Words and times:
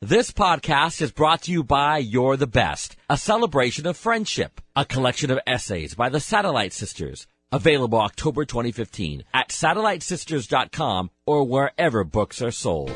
This 0.00 0.30
podcast 0.30 1.02
is 1.02 1.10
brought 1.10 1.42
to 1.42 1.50
you 1.50 1.64
by 1.64 1.98
You're 1.98 2.36
the 2.36 2.46
Best, 2.46 2.94
a 3.10 3.16
celebration 3.16 3.84
of 3.84 3.96
friendship, 3.96 4.60
a 4.76 4.84
collection 4.84 5.28
of 5.28 5.40
essays 5.44 5.96
by 5.96 6.08
the 6.08 6.20
Satellite 6.20 6.72
Sisters, 6.72 7.26
available 7.50 7.98
October 8.00 8.44
2015 8.44 9.24
at 9.34 9.48
satellitesisters.com 9.48 11.10
or 11.26 11.42
wherever 11.42 12.04
books 12.04 12.40
are 12.40 12.52
sold. 12.52 12.92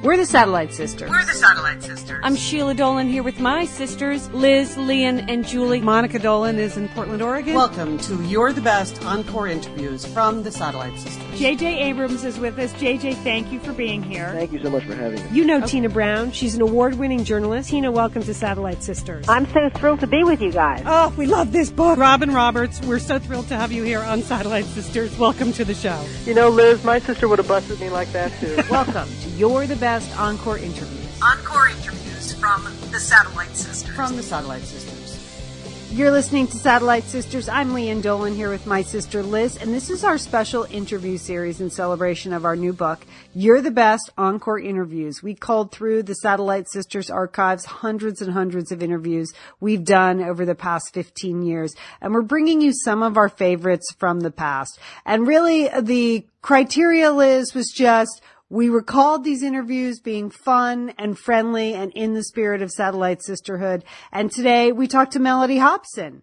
We're 0.00 0.16
the 0.16 0.26
Satellite 0.26 0.72
Sisters. 0.72 1.10
We're 1.10 1.24
the 1.24 1.32
Satellite 1.32 1.82
Sisters. 1.82 2.20
I'm 2.22 2.36
Sheila 2.36 2.72
Dolan 2.72 3.08
here 3.08 3.24
with 3.24 3.40
my 3.40 3.64
sisters, 3.64 4.30
Liz, 4.30 4.76
Lian, 4.76 5.28
and 5.28 5.44
Julie. 5.44 5.80
Monica 5.80 6.20
Dolan 6.20 6.56
is 6.56 6.76
in 6.76 6.88
Portland, 6.90 7.20
Oregon. 7.20 7.52
Welcome 7.54 7.98
to 7.98 8.22
You're 8.22 8.52
the 8.52 8.60
Best 8.60 9.04
Encore 9.04 9.48
interviews 9.48 10.06
from 10.06 10.44
the 10.44 10.52
Satellite 10.52 10.96
Sisters. 11.00 11.24
JJ 11.40 11.62
Abrams 11.62 12.22
is 12.22 12.38
with 12.38 12.60
us. 12.60 12.72
JJ, 12.74 13.16
thank 13.24 13.50
you 13.50 13.58
for 13.58 13.72
being 13.72 14.00
here. 14.00 14.30
Thank 14.34 14.52
you 14.52 14.62
so 14.62 14.70
much 14.70 14.84
for 14.84 14.94
having 14.94 15.20
me. 15.20 15.30
You 15.36 15.44
know 15.44 15.66
Tina 15.66 15.88
Brown. 15.88 16.30
She's 16.30 16.54
an 16.54 16.62
award 16.62 16.94
winning 16.94 17.24
journalist. 17.24 17.70
Tina, 17.70 17.90
welcome 17.90 18.22
to 18.22 18.34
Satellite 18.34 18.84
Sisters. 18.84 19.28
I'm 19.28 19.46
so 19.52 19.68
thrilled 19.68 19.98
to 20.00 20.06
be 20.06 20.22
with 20.22 20.40
you 20.40 20.52
guys. 20.52 20.84
Oh, 20.86 21.12
we 21.16 21.26
love 21.26 21.50
this 21.50 21.70
book. 21.70 21.98
Robin 21.98 22.32
Roberts, 22.32 22.80
we're 22.82 23.00
so 23.00 23.18
thrilled 23.18 23.48
to 23.48 23.56
have 23.56 23.72
you 23.72 23.82
here 23.82 24.00
on 24.00 24.22
Satellite 24.22 24.66
Sisters. 24.66 25.18
Welcome 25.18 25.52
to 25.54 25.64
the 25.64 25.74
show. 25.74 26.00
You 26.24 26.34
know, 26.34 26.50
Liz, 26.50 26.84
my 26.84 27.00
sister 27.00 27.26
would 27.26 27.40
have 27.40 27.48
busted 27.48 27.80
me 27.80 27.90
like 27.90 28.12
that 28.12 28.32
too. 28.38 28.56
Welcome 28.70 29.08
to 29.22 29.28
You're 29.30 29.66
the 29.66 29.74
Best 29.74 29.87
Encore 29.88 30.58
interviews. 30.58 31.18
Encore 31.22 31.68
interviews 31.68 32.34
from 32.34 32.62
the 32.90 33.00
Satellite 33.00 33.56
Sisters. 33.56 33.96
From 33.96 34.16
the 34.16 34.22
Satellite 34.22 34.60
Sisters. 34.60 35.88
You're 35.90 36.10
listening 36.10 36.46
to 36.48 36.58
Satellite 36.58 37.04
Sisters. 37.04 37.48
I'm 37.48 37.70
Lian 37.70 38.02
Dolan 38.02 38.34
here 38.34 38.50
with 38.50 38.66
my 38.66 38.82
sister 38.82 39.22
Liz, 39.22 39.56
and 39.56 39.72
this 39.72 39.88
is 39.88 40.04
our 40.04 40.18
special 40.18 40.64
interview 40.64 41.16
series 41.16 41.62
in 41.62 41.70
celebration 41.70 42.34
of 42.34 42.44
our 42.44 42.54
new 42.54 42.74
book, 42.74 43.06
You're 43.34 43.62
the 43.62 43.70
Best 43.70 44.10
Encore 44.18 44.58
Interviews. 44.58 45.22
We 45.22 45.34
culled 45.34 45.72
through 45.72 46.02
the 46.02 46.16
Satellite 46.16 46.68
Sisters 46.68 47.08
archives 47.08 47.64
hundreds 47.64 48.20
and 48.20 48.34
hundreds 48.34 48.70
of 48.70 48.82
interviews 48.82 49.32
we've 49.58 49.86
done 49.86 50.22
over 50.22 50.44
the 50.44 50.54
past 50.54 50.92
15 50.92 51.44
years, 51.44 51.74
and 52.02 52.12
we're 52.12 52.20
bringing 52.20 52.60
you 52.60 52.74
some 52.74 53.02
of 53.02 53.16
our 53.16 53.30
favorites 53.30 53.90
from 53.98 54.20
the 54.20 54.30
past. 54.30 54.78
And 55.06 55.26
really, 55.26 55.70
the 55.80 56.26
criteria, 56.42 57.10
Liz, 57.10 57.54
was 57.54 57.72
just 57.74 58.20
we 58.50 58.68
recalled 58.68 59.24
these 59.24 59.42
interviews 59.42 60.00
being 60.00 60.30
fun 60.30 60.94
and 60.98 61.18
friendly 61.18 61.74
and 61.74 61.92
in 61.92 62.14
the 62.14 62.24
spirit 62.24 62.62
of 62.62 62.70
satellite 62.70 63.22
sisterhood. 63.22 63.84
And 64.10 64.30
today 64.30 64.72
we 64.72 64.86
talked 64.86 65.12
to 65.12 65.20
Mellody 65.20 65.60
Hobson. 65.60 66.22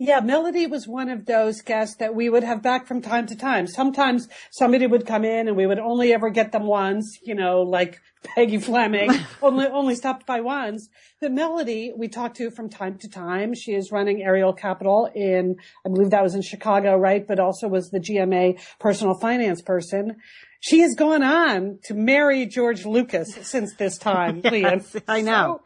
Yeah, 0.00 0.20
Mellody 0.20 0.70
was 0.70 0.86
one 0.86 1.08
of 1.08 1.26
those 1.26 1.60
guests 1.60 1.96
that 1.96 2.14
we 2.14 2.28
would 2.28 2.44
have 2.44 2.62
back 2.62 2.86
from 2.86 3.02
time 3.02 3.26
to 3.26 3.36
time. 3.36 3.66
Sometimes 3.66 4.28
somebody 4.52 4.86
would 4.86 5.06
come 5.06 5.24
in 5.24 5.48
and 5.48 5.56
we 5.56 5.66
would 5.66 5.80
only 5.80 6.12
ever 6.12 6.30
get 6.30 6.52
them 6.52 6.66
once, 6.66 7.18
you 7.24 7.34
know, 7.34 7.62
like 7.62 8.00
Peggy 8.22 8.58
Fleming, 8.58 9.10
only, 9.42 9.66
only 9.66 9.96
stopped 9.96 10.24
by 10.24 10.40
once. 10.40 10.88
But 11.20 11.32
Mellody, 11.32 11.90
we 11.96 12.06
talked 12.06 12.36
to 12.36 12.52
from 12.52 12.68
time 12.68 12.96
to 12.98 13.08
time. 13.08 13.54
She 13.54 13.72
is 13.72 13.90
running 13.90 14.22
Ariel 14.22 14.52
Capital 14.52 15.10
in, 15.12 15.56
I 15.84 15.88
believe 15.88 16.10
that 16.10 16.22
was 16.22 16.36
in 16.36 16.42
Chicago, 16.42 16.96
right? 16.96 17.26
But 17.26 17.40
also 17.40 17.66
was 17.66 17.90
the 17.90 17.98
GMA 17.98 18.60
personal 18.78 19.18
finance 19.18 19.62
person. 19.62 20.18
She 20.60 20.80
has 20.80 20.94
gone 20.94 21.22
on 21.22 21.78
to 21.84 21.94
marry 21.94 22.44
George 22.46 22.84
Lucas 22.84 23.34
since 23.42 23.74
this 23.74 23.96
time, 23.96 24.40
yes, 24.44 24.96
I 25.06 25.20
know. 25.20 25.60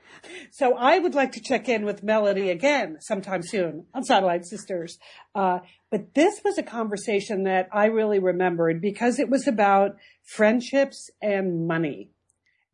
So, 0.51 0.71
so, 0.71 0.77
I 0.77 0.98
would 0.98 1.15
like 1.15 1.33
to 1.33 1.41
check 1.41 1.69
in 1.69 1.85
with 1.85 2.05
Mellody 2.05 2.51
again 2.51 2.98
sometime 3.01 3.43
soon 3.43 3.87
on 3.95 4.05
Satellite 4.05 4.45
Sisters. 4.45 4.98
Uh, 5.35 5.61
but 5.91 6.15
this 6.15 6.41
was 6.45 6.59
a 6.59 6.63
conversation 6.63 7.45
that 7.45 7.69
I 7.73 7.87
really 7.87 8.19
remembered 8.19 8.81
because 8.81 9.19
it 9.19 9.29
was 9.29 9.48
about 9.48 9.97
friendships 10.23 11.11
and 11.20 11.67
money. 11.67 12.11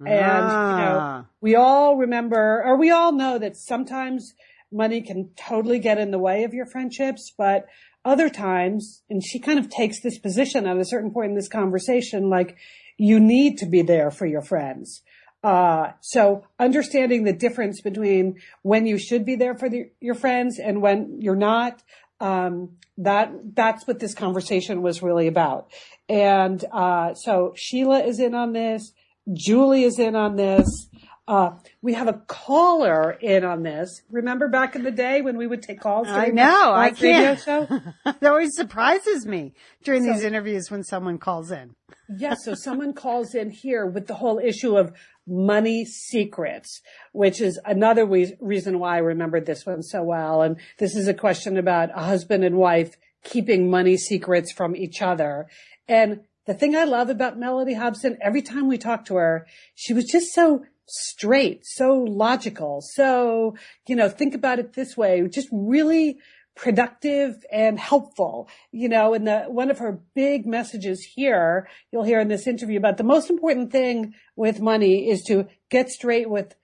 And, 0.00 0.08
ah. 0.24 0.70
you 0.70 0.84
know, 0.84 1.26
we 1.40 1.54
all 1.56 1.96
remember, 1.96 2.62
or 2.64 2.76
we 2.76 2.90
all 2.90 3.12
know 3.12 3.38
that 3.38 3.56
sometimes 3.56 4.34
money 4.70 5.00
can 5.00 5.30
totally 5.36 5.78
get 5.78 5.98
in 5.98 6.10
the 6.10 6.18
way 6.18 6.44
of 6.44 6.52
your 6.52 6.66
friendships, 6.66 7.32
but 7.36 7.66
other 8.04 8.28
times, 8.28 9.02
and 9.10 9.24
she 9.24 9.38
kind 9.38 9.58
of 9.58 9.68
takes 9.68 10.00
this 10.00 10.18
position 10.18 10.66
at 10.66 10.78
a 10.78 10.84
certain 10.84 11.10
point 11.10 11.30
in 11.30 11.36
this 11.36 11.48
conversation, 11.48 12.30
like 12.30 12.56
you 12.96 13.20
need 13.20 13.58
to 13.58 13.66
be 13.66 13.82
there 13.82 14.10
for 14.10 14.26
your 14.26 14.42
friends. 14.42 15.02
Uh, 15.42 15.92
so 16.00 16.44
understanding 16.58 17.24
the 17.24 17.32
difference 17.32 17.80
between 17.80 18.40
when 18.62 18.86
you 18.86 18.98
should 18.98 19.24
be 19.24 19.36
there 19.36 19.54
for 19.54 19.68
the, 19.68 19.90
your 20.00 20.14
friends 20.14 20.58
and 20.58 20.82
when 20.82 21.20
you're 21.20 21.36
not, 21.36 21.82
um, 22.20 22.70
that, 22.96 23.30
that's 23.54 23.86
what 23.86 24.00
this 24.00 24.14
conversation 24.14 24.82
was 24.82 25.02
really 25.02 25.28
about. 25.28 25.70
And, 26.08 26.64
uh, 26.72 27.14
so 27.14 27.52
Sheila 27.56 28.00
is 28.00 28.18
in 28.18 28.34
on 28.34 28.52
this. 28.52 28.92
Julie 29.32 29.84
is 29.84 29.98
in 29.98 30.16
on 30.16 30.36
this. 30.36 30.88
Uh, 31.28 31.50
we 31.82 31.92
have 31.92 32.08
a 32.08 32.14
caller 32.26 33.10
in 33.10 33.44
on 33.44 33.62
this. 33.62 34.00
Remember 34.10 34.48
back 34.48 34.74
in 34.74 34.82
the 34.82 34.90
day 34.90 35.20
when 35.20 35.36
we 35.36 35.46
would 35.46 35.62
take 35.62 35.78
calls? 35.78 36.08
I 36.08 36.28
know. 36.28 36.72
I 36.72 36.90
can't. 36.90 37.38
that 37.44 38.24
always 38.24 38.56
surprises 38.56 39.26
me 39.26 39.52
during 39.84 40.04
so, 40.04 40.14
these 40.14 40.24
interviews 40.24 40.70
when 40.70 40.82
someone 40.82 41.18
calls 41.18 41.52
in. 41.52 41.74
yes. 42.08 42.18
Yeah, 42.18 42.34
so 42.34 42.54
someone 42.54 42.94
calls 42.94 43.34
in 43.34 43.50
here 43.50 43.84
with 43.84 44.06
the 44.06 44.14
whole 44.14 44.38
issue 44.38 44.78
of 44.78 44.94
money 45.26 45.84
secrets, 45.84 46.80
which 47.12 47.42
is 47.42 47.60
another 47.66 48.06
re- 48.06 48.34
reason 48.40 48.78
why 48.78 48.94
I 48.94 49.00
remembered 49.00 49.44
this 49.44 49.66
one 49.66 49.82
so 49.82 50.02
well. 50.02 50.40
And 50.40 50.56
this 50.78 50.96
is 50.96 51.08
a 51.08 51.14
question 51.14 51.58
about 51.58 51.90
a 51.94 52.04
husband 52.04 52.42
and 52.42 52.56
wife 52.56 52.96
keeping 53.22 53.70
money 53.70 53.98
secrets 53.98 54.50
from 54.50 54.74
each 54.74 55.02
other. 55.02 55.46
And 55.86 56.20
the 56.46 56.54
thing 56.54 56.74
I 56.74 56.84
love 56.84 57.10
about 57.10 57.38
Mellody 57.38 57.76
Hobson, 57.76 58.16
every 58.22 58.40
time 58.40 58.66
we 58.66 58.78
talk 58.78 59.04
to 59.06 59.16
her, 59.16 59.46
she 59.74 59.92
was 59.92 60.06
just 60.06 60.32
so 60.32 60.64
straight, 60.88 61.66
so 61.66 61.94
logical. 61.94 62.80
So, 62.80 63.56
you 63.86 63.96
know, 63.96 64.08
think 64.08 64.34
about 64.34 64.58
it 64.58 64.72
this 64.72 64.96
way, 64.96 65.26
just 65.28 65.48
really 65.52 66.18
productive 66.56 67.36
and 67.52 67.78
helpful. 67.78 68.48
You 68.72 68.88
know, 68.88 69.14
and 69.14 69.26
the, 69.26 69.44
one 69.44 69.70
of 69.70 69.78
her 69.78 70.00
big 70.14 70.46
messages 70.46 71.02
here, 71.14 71.68
you'll 71.92 72.04
hear 72.04 72.20
in 72.20 72.28
this 72.28 72.46
interview 72.46 72.78
about 72.78 72.96
the 72.96 73.04
most 73.04 73.30
important 73.30 73.70
thing 73.70 74.14
with 74.36 74.60
money 74.60 75.08
is 75.08 75.22
to 75.24 75.46
get 75.70 75.88
straight 75.90 76.28
with, 76.28 76.54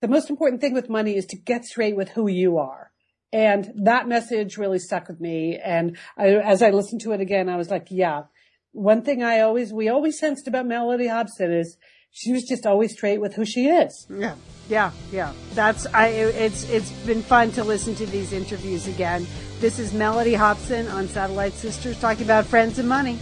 the 0.00 0.08
most 0.08 0.30
important 0.30 0.60
thing 0.60 0.74
with 0.74 0.88
money 0.88 1.16
is 1.16 1.26
to 1.26 1.36
get 1.36 1.64
straight 1.64 1.96
with 1.96 2.10
who 2.10 2.28
you 2.28 2.58
are. 2.58 2.90
And 3.32 3.72
that 3.84 4.08
message 4.08 4.58
really 4.58 4.80
stuck 4.80 5.06
with 5.08 5.20
me. 5.20 5.56
And 5.56 5.96
I, 6.16 6.30
as 6.30 6.62
I 6.62 6.70
listened 6.70 7.02
to 7.02 7.12
it 7.12 7.20
again, 7.20 7.48
I 7.48 7.56
was 7.56 7.70
like, 7.70 7.86
yeah, 7.90 8.24
one 8.72 9.02
thing 9.02 9.22
I 9.22 9.40
always, 9.40 9.72
we 9.72 9.88
always 9.88 10.18
sensed 10.18 10.48
about 10.48 10.66
Mellody 10.66 11.08
Hobson 11.08 11.52
is 11.52 11.76
she 12.12 12.32
was 12.32 12.44
just 12.44 12.66
always 12.66 12.92
straight 12.92 13.20
with 13.20 13.34
who 13.34 13.44
she 13.44 13.68
is. 13.68 14.06
Yeah. 14.10 14.34
Yeah, 14.68 14.92
yeah. 15.10 15.32
That's 15.54 15.86
I 15.86 16.08
it's 16.08 16.68
it's 16.70 16.92
been 17.04 17.22
fun 17.22 17.50
to 17.52 17.64
listen 17.64 17.94
to 17.96 18.06
these 18.06 18.32
interviews 18.32 18.86
again. 18.86 19.26
This 19.58 19.80
is 19.80 19.92
Mellody 19.92 20.36
Hobson 20.36 20.86
on 20.88 21.08
Satellite 21.08 21.54
Sisters 21.54 21.98
talking 22.00 22.22
about 22.22 22.46
friends 22.46 22.78
and 22.78 22.88
money. 22.88 23.18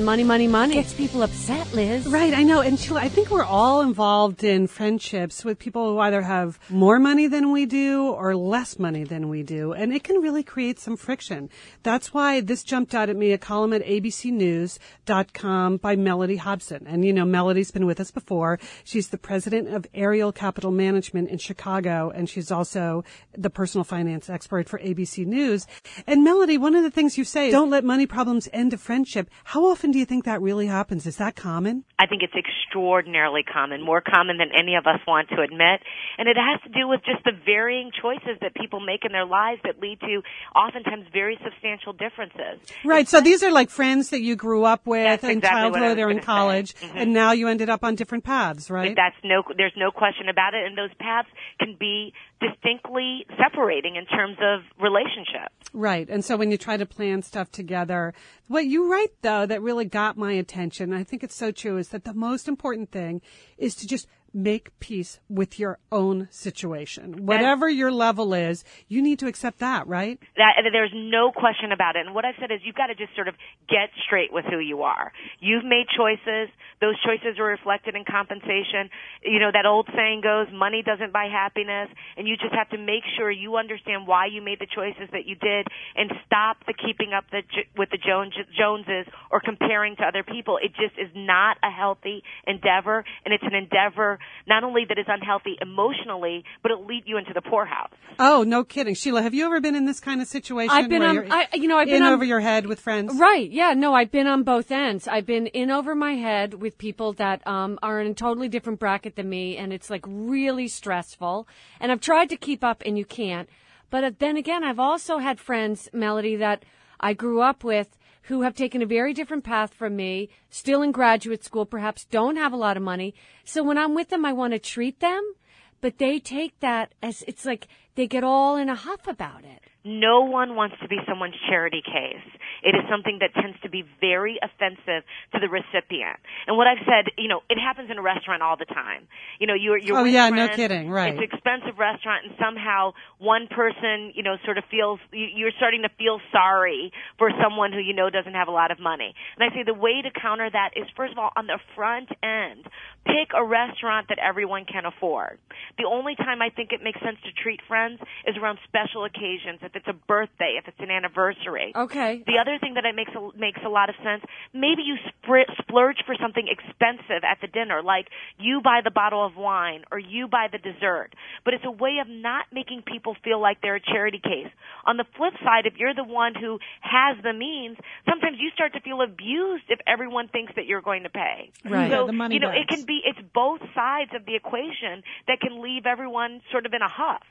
Money, 0.00 0.24
money, 0.24 0.48
money. 0.48 0.74
Gets 0.74 0.92
people 0.92 1.22
upset, 1.22 1.72
Liz. 1.72 2.08
Right, 2.08 2.34
I 2.34 2.42
know. 2.42 2.60
And 2.60 2.76
Sheila, 2.76 3.00
I 3.00 3.08
think 3.08 3.30
we're 3.30 3.44
all 3.44 3.80
involved 3.80 4.42
in 4.42 4.66
friendships 4.66 5.44
with 5.44 5.60
people 5.60 5.92
who 5.92 6.00
either 6.00 6.20
have 6.20 6.58
more 6.68 6.98
money 6.98 7.28
than 7.28 7.52
we 7.52 7.64
do 7.64 8.08
or 8.08 8.34
less 8.34 8.76
money 8.76 9.04
than 9.04 9.28
we 9.28 9.44
do. 9.44 9.72
And 9.72 9.94
it 9.94 10.02
can 10.02 10.16
really 10.20 10.42
create 10.42 10.80
some 10.80 10.96
friction. 10.96 11.48
That's 11.84 12.12
why 12.12 12.40
this 12.40 12.64
jumped 12.64 12.92
out 12.92 13.08
at 13.08 13.14
me, 13.14 13.30
a 13.30 13.38
column 13.38 13.72
at 13.72 13.84
abcnews.com 13.84 15.76
by 15.76 15.94
Mellody 15.94 16.38
Hobson. 16.38 16.88
And 16.88 17.04
you 17.04 17.12
know, 17.12 17.24
Mellody's 17.24 17.70
been 17.70 17.86
with 17.86 18.00
us 18.00 18.10
before. 18.10 18.58
She's 18.82 19.10
the 19.10 19.18
president 19.18 19.68
of 19.68 19.86
Ariel 19.94 20.32
Capital 20.32 20.72
Management 20.72 21.28
in 21.28 21.38
Chicago, 21.38 22.10
and 22.12 22.28
she's 22.28 22.50
also 22.50 23.04
the 23.38 23.50
personal 23.50 23.84
finance 23.84 24.28
expert 24.28 24.68
for 24.68 24.80
ABC 24.80 25.24
News. 25.24 25.68
And 26.04 26.26
Mellody, 26.26 26.58
one 26.58 26.74
of 26.74 26.82
the 26.82 26.90
things 26.90 27.16
you 27.16 27.22
say, 27.22 27.52
don't 27.52 27.70
let 27.70 27.84
money 27.84 28.06
problems 28.06 28.48
end 28.52 28.72
a 28.72 28.76
friendship. 28.76 29.30
How 29.44 29.64
often 29.66 29.83
often 29.84 29.92
do 29.92 29.98
you 29.98 30.06
think 30.06 30.24
that 30.24 30.40
really 30.40 30.66
happens? 30.66 31.06
Is 31.06 31.16
that 31.18 31.36
common? 31.36 31.84
I 31.98 32.06
think 32.06 32.22
it's 32.22 32.32
extraordinarily 32.32 33.42
common, 33.42 33.84
more 33.84 34.00
common 34.00 34.38
than 34.38 34.48
any 34.58 34.76
of 34.76 34.86
us 34.86 34.98
want 35.06 35.28
to 35.28 35.42
admit. 35.42 35.82
And 36.16 36.26
it 36.26 36.38
has 36.38 36.58
to 36.62 36.70
do 36.70 36.88
with 36.88 37.02
just 37.04 37.22
the 37.24 37.32
varying 37.44 37.90
choices 38.00 38.38
that 38.40 38.54
people 38.54 38.80
make 38.80 39.04
in 39.04 39.12
their 39.12 39.26
lives 39.26 39.60
that 39.64 39.80
lead 39.80 40.00
to 40.00 40.22
oftentimes 40.56 41.04
very 41.12 41.38
substantial 41.44 41.92
differences. 41.92 42.64
Right. 42.82 43.06
So 43.06 43.20
these 43.20 43.42
are 43.42 43.50
like 43.50 43.68
friends 43.68 44.08
that 44.08 44.22
you 44.22 44.36
grew 44.36 44.64
up 44.64 44.86
with 44.86 45.22
in 45.22 45.38
exactly 45.38 45.48
childhood 45.50 45.98
or 45.98 46.08
in 46.08 46.20
college, 46.20 46.74
mm-hmm. 46.76 46.96
and 46.96 47.12
now 47.12 47.32
you 47.32 47.48
ended 47.48 47.68
up 47.68 47.84
on 47.84 47.94
different 47.94 48.24
paths, 48.24 48.70
right? 48.70 48.96
That's 48.96 49.16
no, 49.22 49.42
there's 49.54 49.76
no 49.76 49.90
question 49.90 50.30
about 50.30 50.54
it. 50.54 50.64
And 50.64 50.78
those 50.78 50.94
paths 50.98 51.28
can 51.60 51.76
be 51.78 52.14
distinctly 52.40 53.26
separating 53.36 53.96
in 53.96 54.06
terms 54.06 54.38
of 54.40 54.60
relationship. 54.80 55.52
Right. 55.72 56.08
And 56.08 56.24
so 56.24 56.36
when 56.36 56.50
you 56.50 56.56
try 56.56 56.76
to 56.76 56.86
plan 56.86 57.22
stuff 57.22 57.50
together, 57.50 58.14
what 58.48 58.66
you 58.66 58.90
write 58.90 59.12
though 59.22 59.46
that 59.46 59.62
really 59.62 59.73
got 59.82 60.16
my 60.16 60.32
attention, 60.32 60.92
I 60.92 61.02
think 61.02 61.24
it's 61.24 61.34
so 61.34 61.50
true, 61.50 61.76
is 61.76 61.88
that 61.88 62.04
the 62.04 62.14
most 62.14 62.46
important 62.46 62.92
thing 62.92 63.20
is 63.58 63.74
to 63.76 63.86
just 63.88 64.06
make 64.34 64.78
peace 64.80 65.20
with 65.28 65.58
your 65.58 65.78
own 65.92 66.28
situation. 66.30 67.24
Whatever 67.24 67.68
your 67.68 67.92
level 67.92 68.34
is, 68.34 68.64
you 68.88 69.00
need 69.00 69.20
to 69.20 69.26
accept 69.26 69.60
that, 69.60 69.86
right? 69.86 70.18
That 70.36 70.54
there's 70.72 70.92
no 70.92 71.30
question 71.30 71.70
about 71.70 71.94
it. 71.96 72.04
And 72.04 72.14
what 72.14 72.24
I've 72.24 72.34
said 72.40 72.50
is 72.50 72.60
you've 72.64 72.74
got 72.74 72.88
to 72.88 72.94
just 72.94 73.14
sort 73.14 73.28
of 73.28 73.34
get 73.68 73.90
straight 74.04 74.32
with 74.32 74.44
who 74.44 74.58
you 74.58 74.82
are. 74.82 75.12
You've 75.38 75.64
made 75.64 75.86
choices. 75.96 76.50
Those 76.80 76.98
choices 77.00 77.38
are 77.38 77.46
reflected 77.46 77.94
in 77.94 78.04
compensation. 78.04 78.90
You 79.22 79.38
know, 79.38 79.50
that 79.52 79.66
old 79.66 79.88
saying 79.94 80.22
goes, 80.22 80.48
money 80.52 80.82
doesn't 80.82 81.12
buy 81.12 81.30
happiness. 81.30 81.88
And 82.16 82.26
you 82.26 82.36
just 82.36 82.54
have 82.54 82.68
to 82.70 82.78
make 82.78 83.06
sure 83.16 83.30
you 83.30 83.56
understand 83.56 84.06
why 84.06 84.26
you 84.26 84.42
made 84.42 84.58
the 84.58 84.66
choices 84.66 85.08
that 85.12 85.26
you 85.26 85.36
did 85.36 85.66
and 85.94 86.10
stop 86.26 86.58
the 86.66 86.74
keeping 86.74 87.12
up 87.14 87.24
the, 87.30 87.42
with 87.78 87.90
the 87.90 87.98
Jones, 87.98 88.34
Joneses 88.58 89.06
or 89.30 89.40
comparing 89.40 89.94
to 89.96 90.02
other 90.02 90.24
people. 90.24 90.58
It 90.58 90.74
just 90.74 90.98
is 90.98 91.10
not 91.14 91.56
a 91.62 91.70
healthy 91.70 92.22
endeavor. 92.46 93.04
And 93.24 93.32
it's 93.32 93.44
an 93.44 93.54
endeavor 93.54 94.18
not 94.46 94.64
only 94.64 94.84
that 94.88 94.98
is 94.98 95.06
unhealthy 95.08 95.56
emotionally, 95.60 96.44
but 96.62 96.72
it'll 96.72 96.86
lead 96.86 97.04
you 97.06 97.18
into 97.18 97.32
the 97.32 97.42
poorhouse. 97.42 97.90
Oh, 98.18 98.42
no 98.42 98.64
kidding. 98.64 98.94
Sheila, 98.94 99.22
have 99.22 99.34
you 99.34 99.44
ever 99.46 99.60
been 99.60 99.74
in 99.74 99.84
this 99.84 100.00
kind 100.00 100.20
of 100.20 100.28
situation? 100.28 100.74
I've 100.74 100.88
been 100.88 101.02
on, 101.02 101.32
I, 101.32 101.48
you 101.54 101.68
know, 101.68 101.78
I've 101.78 101.86
been 101.86 101.96
in 101.96 102.02
on, 102.02 102.12
over 102.12 102.24
your 102.24 102.40
head 102.40 102.66
with 102.66 102.80
friends. 102.80 103.18
Right. 103.18 103.50
Yeah. 103.50 103.74
No, 103.74 103.94
I've 103.94 104.10
been 104.10 104.26
on 104.26 104.42
both 104.42 104.70
ends. 104.70 105.08
I've 105.08 105.26
been 105.26 105.46
in 105.48 105.70
over 105.70 105.94
my 105.94 106.12
head 106.14 106.54
with 106.54 106.78
people 106.78 107.12
that, 107.14 107.46
um, 107.46 107.78
are 107.82 108.00
in 108.00 108.08
a 108.08 108.14
totally 108.14 108.48
different 108.48 108.78
bracket 108.78 109.16
than 109.16 109.28
me. 109.28 109.56
And 109.56 109.72
it's 109.72 109.90
like 109.90 110.04
really 110.06 110.68
stressful. 110.68 111.48
And 111.80 111.90
I've 111.90 112.00
tried 112.00 112.28
to 112.30 112.36
keep 112.36 112.62
up 112.62 112.82
and 112.84 112.98
you 112.98 113.04
can't. 113.04 113.48
But 113.90 114.04
uh, 114.04 114.10
then 114.18 114.36
again, 114.36 114.64
I've 114.64 114.80
also 114.80 115.18
had 115.18 115.38
friends, 115.40 115.88
Mellody, 115.94 116.38
that 116.38 116.64
I 117.00 117.12
grew 117.12 117.40
up 117.40 117.64
with 117.64 117.96
who 118.28 118.42
have 118.42 118.54
taken 118.54 118.80
a 118.80 118.86
very 118.86 119.12
different 119.12 119.44
path 119.44 119.74
from 119.74 119.96
me, 119.96 120.30
still 120.48 120.82
in 120.82 120.92
graduate 120.92 121.44
school, 121.44 121.66
perhaps 121.66 122.06
don't 122.06 122.36
have 122.36 122.52
a 122.52 122.56
lot 122.56 122.76
of 122.76 122.82
money. 122.82 123.14
So 123.44 123.62
when 123.62 123.76
I'm 123.76 123.94
with 123.94 124.08
them, 124.08 124.24
I 124.24 124.32
want 124.32 124.52
to 124.52 124.58
treat 124.58 125.00
them, 125.00 125.34
but 125.80 125.98
they 125.98 126.18
take 126.18 126.58
that 126.60 126.94
as 127.02 127.22
it's 127.28 127.44
like 127.44 127.68
they 127.94 128.06
get 128.06 128.24
all 128.24 128.56
in 128.56 128.68
a 128.68 128.74
huff 128.74 129.06
about 129.06 129.44
it. 129.44 129.60
No 129.86 130.24
one 130.24 130.56
wants 130.56 130.76
to 130.80 130.88
be 130.88 130.96
someone's 131.06 131.36
charity 131.46 131.82
case. 131.84 132.24
It 132.62 132.72
is 132.72 132.88
something 132.88 133.20
that 133.20 133.36
tends 133.36 133.60
to 133.60 133.68
be 133.68 133.84
very 134.00 134.40
offensive 134.40 135.04
to 135.36 135.36
the 135.36 135.52
recipient. 135.52 136.16
And 136.48 136.56
what 136.56 136.66
I've 136.66 136.80
said, 136.88 137.12
you 137.18 137.28
know, 137.28 137.44
it 137.50 137.60
happens 137.60 137.90
in 137.90 137.98
a 137.98 138.02
restaurant 138.02 138.40
all 138.40 138.56
the 138.56 138.64
time. 138.64 139.04
You 139.38 139.46
know, 139.46 139.52
you're, 139.52 139.76
you're 139.76 139.98
oh 139.98 140.04
yeah, 140.04 140.30
friends, 140.30 140.48
no 140.48 140.56
kidding, 140.56 140.88
right? 140.88 141.12
It's 141.12 141.20
an 141.20 141.28
expensive 141.28 141.76
restaurant, 141.76 142.24
and 142.24 142.32
somehow 142.40 142.96
one 143.20 143.46
person, 143.46 144.16
you 144.16 144.22
know, 144.22 144.40
sort 144.46 144.56
of 144.56 144.64
feels 144.70 145.00
you're 145.12 145.52
starting 145.60 145.82
to 145.82 145.92
feel 146.00 146.16
sorry 146.32 146.90
for 147.18 147.28
someone 147.36 147.70
who 147.70 147.80
you 147.84 147.92
know 147.92 148.08
doesn't 148.08 148.32
have 148.32 148.48
a 148.48 148.56
lot 148.56 148.70
of 148.70 148.80
money. 148.80 149.12
And 149.36 149.44
I 149.44 149.52
say 149.54 149.68
the 149.68 149.76
way 149.76 150.00
to 150.00 150.08
counter 150.08 150.48
that 150.48 150.70
is 150.80 150.88
first 150.96 151.12
of 151.12 151.18
all 151.18 151.36
on 151.36 151.46
the 151.46 151.60
front 151.76 152.08
end, 152.24 152.64
pick 153.04 153.36
a 153.36 153.44
restaurant 153.44 154.08
that 154.08 154.16
everyone 154.16 154.64
can 154.64 154.88
afford. 154.88 155.36
The 155.76 155.84
only 155.84 156.16
time 156.16 156.40
I 156.40 156.48
think 156.48 156.72
it 156.72 156.80
makes 156.80 157.04
sense 157.04 157.20
to 157.28 157.32
treat 157.36 157.60
friends 157.68 157.83
is 158.26 158.36
around 158.40 158.58
special 158.66 159.04
occasions 159.04 159.60
if 159.62 159.74
it's 159.76 159.86
a 159.88 159.92
birthday, 159.92 160.56
if 160.60 160.68
it's 160.68 160.80
an 160.80 160.90
anniversary. 160.90 161.72
Okay. 161.74 162.22
The 162.26 162.38
other 162.40 162.58
thing 162.60 162.74
that 162.74 162.84
it 162.84 162.94
makes 162.94 163.12
a, 163.14 163.20
makes 163.38 163.60
a 163.64 163.68
lot 163.68 163.88
of 163.88 163.96
sense, 164.02 164.22
maybe 164.52 164.82
you 164.82 164.96
spr- 165.24 165.48
splurge 165.62 165.98
for 166.06 166.14
something 166.20 166.46
expensive 166.48 167.22
at 167.24 167.38
the 167.40 167.46
dinner, 167.48 167.82
like 167.82 168.06
you 168.38 168.60
buy 168.62 168.80
the 168.82 168.90
bottle 168.90 169.24
of 169.24 169.36
wine 169.36 169.84
or 169.92 169.98
you 169.98 170.28
buy 170.28 170.46
the 170.50 170.58
dessert. 170.58 171.10
But 171.44 171.54
it's 171.54 171.64
a 171.64 171.70
way 171.70 171.98
of 172.00 172.08
not 172.08 172.46
making 172.52 172.82
people 172.86 173.16
feel 173.24 173.40
like 173.40 173.60
they're 173.62 173.76
a 173.76 173.80
charity 173.80 174.20
case. 174.22 174.50
On 174.84 174.96
the 174.96 175.04
flip 175.16 175.34
side, 175.44 175.66
if 175.66 175.74
you're 175.76 175.94
the 175.94 176.04
one 176.04 176.34
who 176.34 176.58
has 176.80 177.16
the 177.22 177.32
means, 177.32 177.76
sometimes 178.08 178.36
you 178.40 178.50
start 178.54 178.72
to 178.74 178.80
feel 178.80 179.00
abused 179.02 179.64
if 179.68 179.80
everyone 179.86 180.28
thinks 180.28 180.52
that 180.56 180.66
you're 180.66 180.82
going 180.82 181.02
to 181.04 181.10
pay. 181.10 181.50
Right. 181.64 181.90
So, 181.90 182.10
Yeah, 182.10 182.28
you 182.28 182.40
know, 182.40 182.48
bags. 182.48 182.60
it 182.60 182.68
can 182.68 182.84
be, 182.84 183.00
it's 183.04 183.18
both 183.32 183.60
sides 183.74 184.10
of 184.14 184.26
the 184.26 184.34
equation 184.36 185.02
that 185.26 185.40
can 185.40 185.62
leave 185.62 185.86
everyone 185.86 186.40
sort 186.50 186.66
of 186.66 186.72
in 186.74 186.82
a 186.82 186.88
huff. 186.88 187.22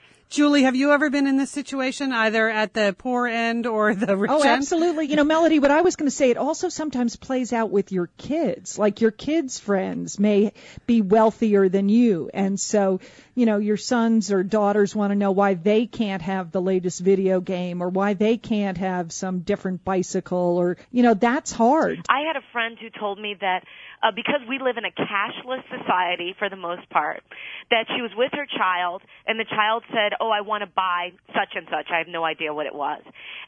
Julie, 0.43 0.63
have 0.63 0.75
you 0.75 0.91
ever 0.91 1.09
been 1.09 1.25
in 1.25 1.37
this 1.37 1.51
situation, 1.51 2.11
either 2.11 2.49
at 2.49 2.73
the 2.73 2.93
poor 2.97 3.27
end 3.27 3.65
or 3.65 3.95
the 3.95 4.17
rich 4.17 4.29
Oh, 4.29 4.41
end? 4.41 4.49
absolutely. 4.49 5.05
You 5.05 5.15
know, 5.15 5.23
Mellody, 5.23 5.61
what 5.61 5.71
I 5.71 5.79
was 5.79 5.95
going 5.95 6.07
to 6.07 6.13
say, 6.13 6.31
it 6.31 6.35
also 6.35 6.67
sometimes 6.67 7.15
plays 7.15 7.53
out 7.53 7.69
with 7.71 7.93
your 7.93 8.07
kids. 8.17 8.77
Like 8.77 8.99
your 8.99 9.11
kids' 9.11 9.57
friends 9.61 10.19
may 10.19 10.51
be 10.85 11.01
wealthier 11.01 11.69
than 11.69 11.87
you. 11.87 12.29
And 12.33 12.59
so, 12.59 12.99
you 13.35 13.45
know, 13.45 13.57
your 13.57 13.77
sons 13.77 14.33
or 14.33 14.43
daughters 14.43 14.93
want 14.93 15.11
to 15.11 15.15
know 15.15 15.31
why 15.31 15.53
they 15.53 15.85
can't 15.85 16.21
have 16.21 16.51
the 16.51 16.61
latest 16.61 16.99
video 16.99 17.39
game 17.39 17.81
or 17.81 17.87
why 17.87 18.13
they 18.13 18.35
can't 18.35 18.77
have 18.79 19.13
some 19.13 19.39
different 19.39 19.85
bicycle 19.85 20.57
or, 20.57 20.75
you 20.91 21.03
know, 21.03 21.13
that's 21.13 21.53
hard. 21.53 22.01
I 22.09 22.19
had 22.27 22.35
a 22.35 22.43
friend 22.51 22.77
who 22.81 22.89
told 22.89 23.17
me 23.17 23.37
that 23.39 23.63
uh, 24.03 24.11
because 24.11 24.41
we 24.47 24.59
live 24.59 24.75
in 24.77 24.83
a 24.85 24.91
cashless 24.91 25.63
society 25.71 26.35
for 26.37 26.49
the 26.49 26.55
most 26.59 26.89
part, 26.89 27.23
that 27.71 27.85
she 27.95 28.01
was 28.01 28.11
with 28.15 28.31
her 28.33 28.45
child 28.45 29.01
and 29.25 29.39
the 29.39 29.45
child 29.45 29.83
said, 29.89 30.11
"Oh, 30.19 30.29
I 30.29 30.41
want 30.41 30.61
to 30.61 30.67
buy 30.67 31.11
such 31.33 31.55
and 31.55 31.65
such." 31.71 31.87
I 31.89 31.99
have 31.99 32.07
no 32.07 32.23
idea 32.25 32.53
what 32.53 32.65
it 32.65 32.75
was, 32.75 33.01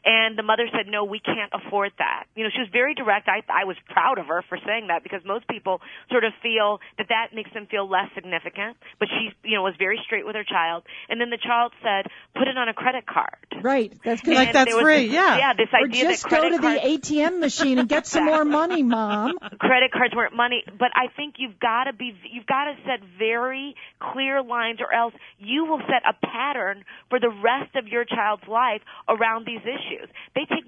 and 0.04 0.38
the 0.38 0.42
mother 0.42 0.66
said, 0.72 0.86
"No, 0.88 1.04
we 1.04 1.20
can't 1.20 1.52
afford 1.52 1.92
that." 1.98 2.24
You 2.34 2.44
know, 2.44 2.50
she 2.52 2.60
was 2.60 2.70
very 2.72 2.94
direct. 2.94 3.28
I 3.28 3.42
I 3.52 3.64
was 3.64 3.76
proud 3.90 4.18
of 4.18 4.26
her 4.26 4.42
for 4.48 4.58
saying 4.66 4.88
that 4.88 5.02
because 5.02 5.20
most 5.24 5.46
people 5.48 5.80
sort 6.10 6.24
of 6.24 6.32
feel 6.42 6.80
that 6.98 7.08
that 7.08 7.34
makes 7.34 7.52
them 7.52 7.66
feel 7.66 7.88
less 7.88 8.08
significant, 8.14 8.76
but 8.98 9.08
she, 9.08 9.30
you 9.44 9.56
know, 9.56 9.62
was 9.62 9.74
very 9.78 10.00
straight 10.06 10.24
with 10.24 10.34
her 10.34 10.44
child, 10.44 10.84
and 11.08 11.20
then 11.20 11.28
the 11.30 11.38
child 11.38 11.72
said, 11.82 12.10
"Put 12.34 12.48
it 12.48 12.56
on 12.56 12.68
a 12.68 12.74
credit 12.74 13.04
card." 13.06 13.36
Right. 13.60 13.92
That's 14.04 14.24
Like 14.26 14.52
that's 14.52 14.68
there 14.70 14.76
was 14.76 14.84
free, 14.84 15.06
this- 15.06 15.12
yeah. 15.14 15.38
Yeah, 15.38 15.52
this 15.54 15.68
Or 15.72 15.84
idea 15.86 16.04
just 16.08 16.22
that 16.22 16.30
go 16.30 16.40
credit 16.40 16.56
to 16.56 16.62
the 16.62 16.78
ATM 16.86 17.40
machine 17.40 17.78
and 17.78 17.88
get 17.88 18.06
some 18.06 18.24
more 18.24 18.44
money, 18.44 18.82
mom. 18.82 19.38
credit 19.58 19.92
cards 19.92 20.14
weren't 20.14 20.34
money 20.34 20.45
but 20.78 20.90
i 20.94 21.06
think 21.16 21.34
you've 21.38 21.58
got 21.60 21.84
to 21.84 21.92
be 21.92 22.12
you've 22.30 22.46
got 22.46 22.64
to 22.64 22.74
set 22.84 23.00
very 23.18 23.74
clear 24.12 24.42
lines 24.42 24.78
or 24.80 24.92
else 24.92 25.14
you 25.38 25.64
will 25.64 25.80
set 25.86 26.02
a 26.08 26.14
pattern 26.26 26.84
for 27.10 27.18
the 27.20 27.28
rest 27.28 27.74
of 27.76 27.86
your 27.88 28.04
child's 28.04 28.46
life 28.48 28.82
around 29.08 29.46
these 29.46 29.60
issues. 29.62 30.08
They 30.34 30.44
take 30.46 30.64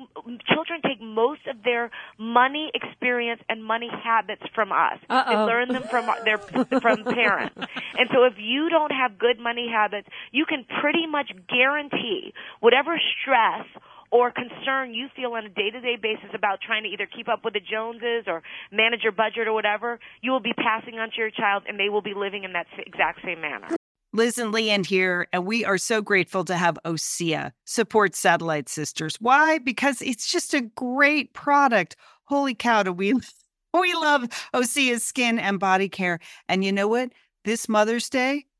children 0.46 0.80
take 0.82 1.00
most 1.00 1.46
of 1.46 1.62
their 1.62 1.90
money 2.18 2.70
experience 2.74 3.40
and 3.48 3.64
money 3.64 3.88
habits 4.04 4.42
from 4.54 4.72
us. 4.72 4.98
They 5.08 5.14
Uh-oh. 5.14 5.46
learn 5.46 5.68
them 5.68 5.84
from 5.90 6.06
their 6.24 6.38
from 6.38 7.04
parents. 7.04 7.56
And 7.98 8.08
so 8.12 8.24
if 8.24 8.34
you 8.38 8.68
don't 8.68 8.92
have 8.92 9.18
good 9.18 9.38
money 9.38 9.68
habits 9.72 10.08
you 10.32 10.44
can 10.46 10.64
pretty 10.80 11.06
much 11.06 11.30
guarantee 11.48 12.32
whatever 12.60 12.98
stress 13.22 13.66
or 14.10 14.30
concern 14.30 14.94
you 14.94 15.08
feel 15.14 15.32
on 15.32 15.46
a 15.46 15.48
day-to-day 15.48 15.96
basis 16.00 16.30
about 16.34 16.60
trying 16.60 16.82
to 16.84 16.88
either 16.88 17.06
keep 17.06 17.28
up 17.28 17.44
with 17.44 17.54
the 17.54 17.60
Joneses 17.60 18.24
or 18.26 18.42
manage 18.72 19.02
your 19.02 19.12
budget 19.12 19.46
or 19.46 19.52
whatever, 19.52 19.98
you 20.22 20.30
will 20.30 20.40
be 20.40 20.54
passing 20.54 20.98
on 20.98 21.10
to 21.10 21.16
your 21.18 21.30
child 21.30 21.64
and 21.68 21.78
they 21.78 21.88
will 21.88 22.02
be 22.02 22.14
living 22.14 22.44
in 22.44 22.52
that 22.52 22.66
exact 22.86 23.20
same 23.24 23.40
manner. 23.40 23.68
Liz 24.14 24.38
and 24.38 24.52
Lian 24.52 24.84
here, 24.84 25.28
and 25.32 25.44
we 25.44 25.64
are 25.64 25.76
so 25.76 26.00
grateful 26.00 26.44
to 26.46 26.56
have 26.56 26.78
OSEA 26.84 27.52
support 27.66 28.14
Satellite 28.14 28.68
Sisters. 28.68 29.16
Why? 29.20 29.58
Because 29.58 30.00
it's 30.00 30.30
just 30.30 30.54
a 30.54 30.62
great 30.62 31.34
product. 31.34 31.94
Holy 32.24 32.54
cow, 32.54 32.82
do 32.82 32.92
we 32.92 33.12
we 33.74 33.94
love 33.94 34.24
OSEA's 34.54 35.04
skin 35.04 35.38
and 35.38 35.60
body 35.60 35.88
care. 35.88 36.20
And 36.48 36.64
you 36.64 36.72
know 36.72 36.88
what? 36.88 37.10
This 37.44 37.68
Mother's 37.68 38.08
Day, 38.08 38.46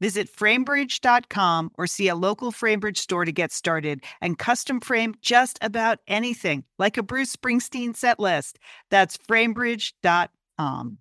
Visit 0.00 0.34
framebridge.com 0.34 1.72
or 1.76 1.86
see 1.86 2.08
a 2.08 2.14
local 2.14 2.52
FrameBridge 2.52 2.96
store 2.96 3.24
to 3.24 3.32
get 3.32 3.52
started 3.52 4.02
and 4.20 4.38
custom 4.38 4.80
frame 4.80 5.14
just 5.20 5.58
about 5.60 5.98
anything, 6.08 6.64
like 6.78 6.96
a 6.96 7.02
Bruce 7.02 7.36
Springsteen 7.36 7.94
set 7.94 8.18
list. 8.18 8.58
That's 8.90 9.16
framebridge.com. 9.16 10.98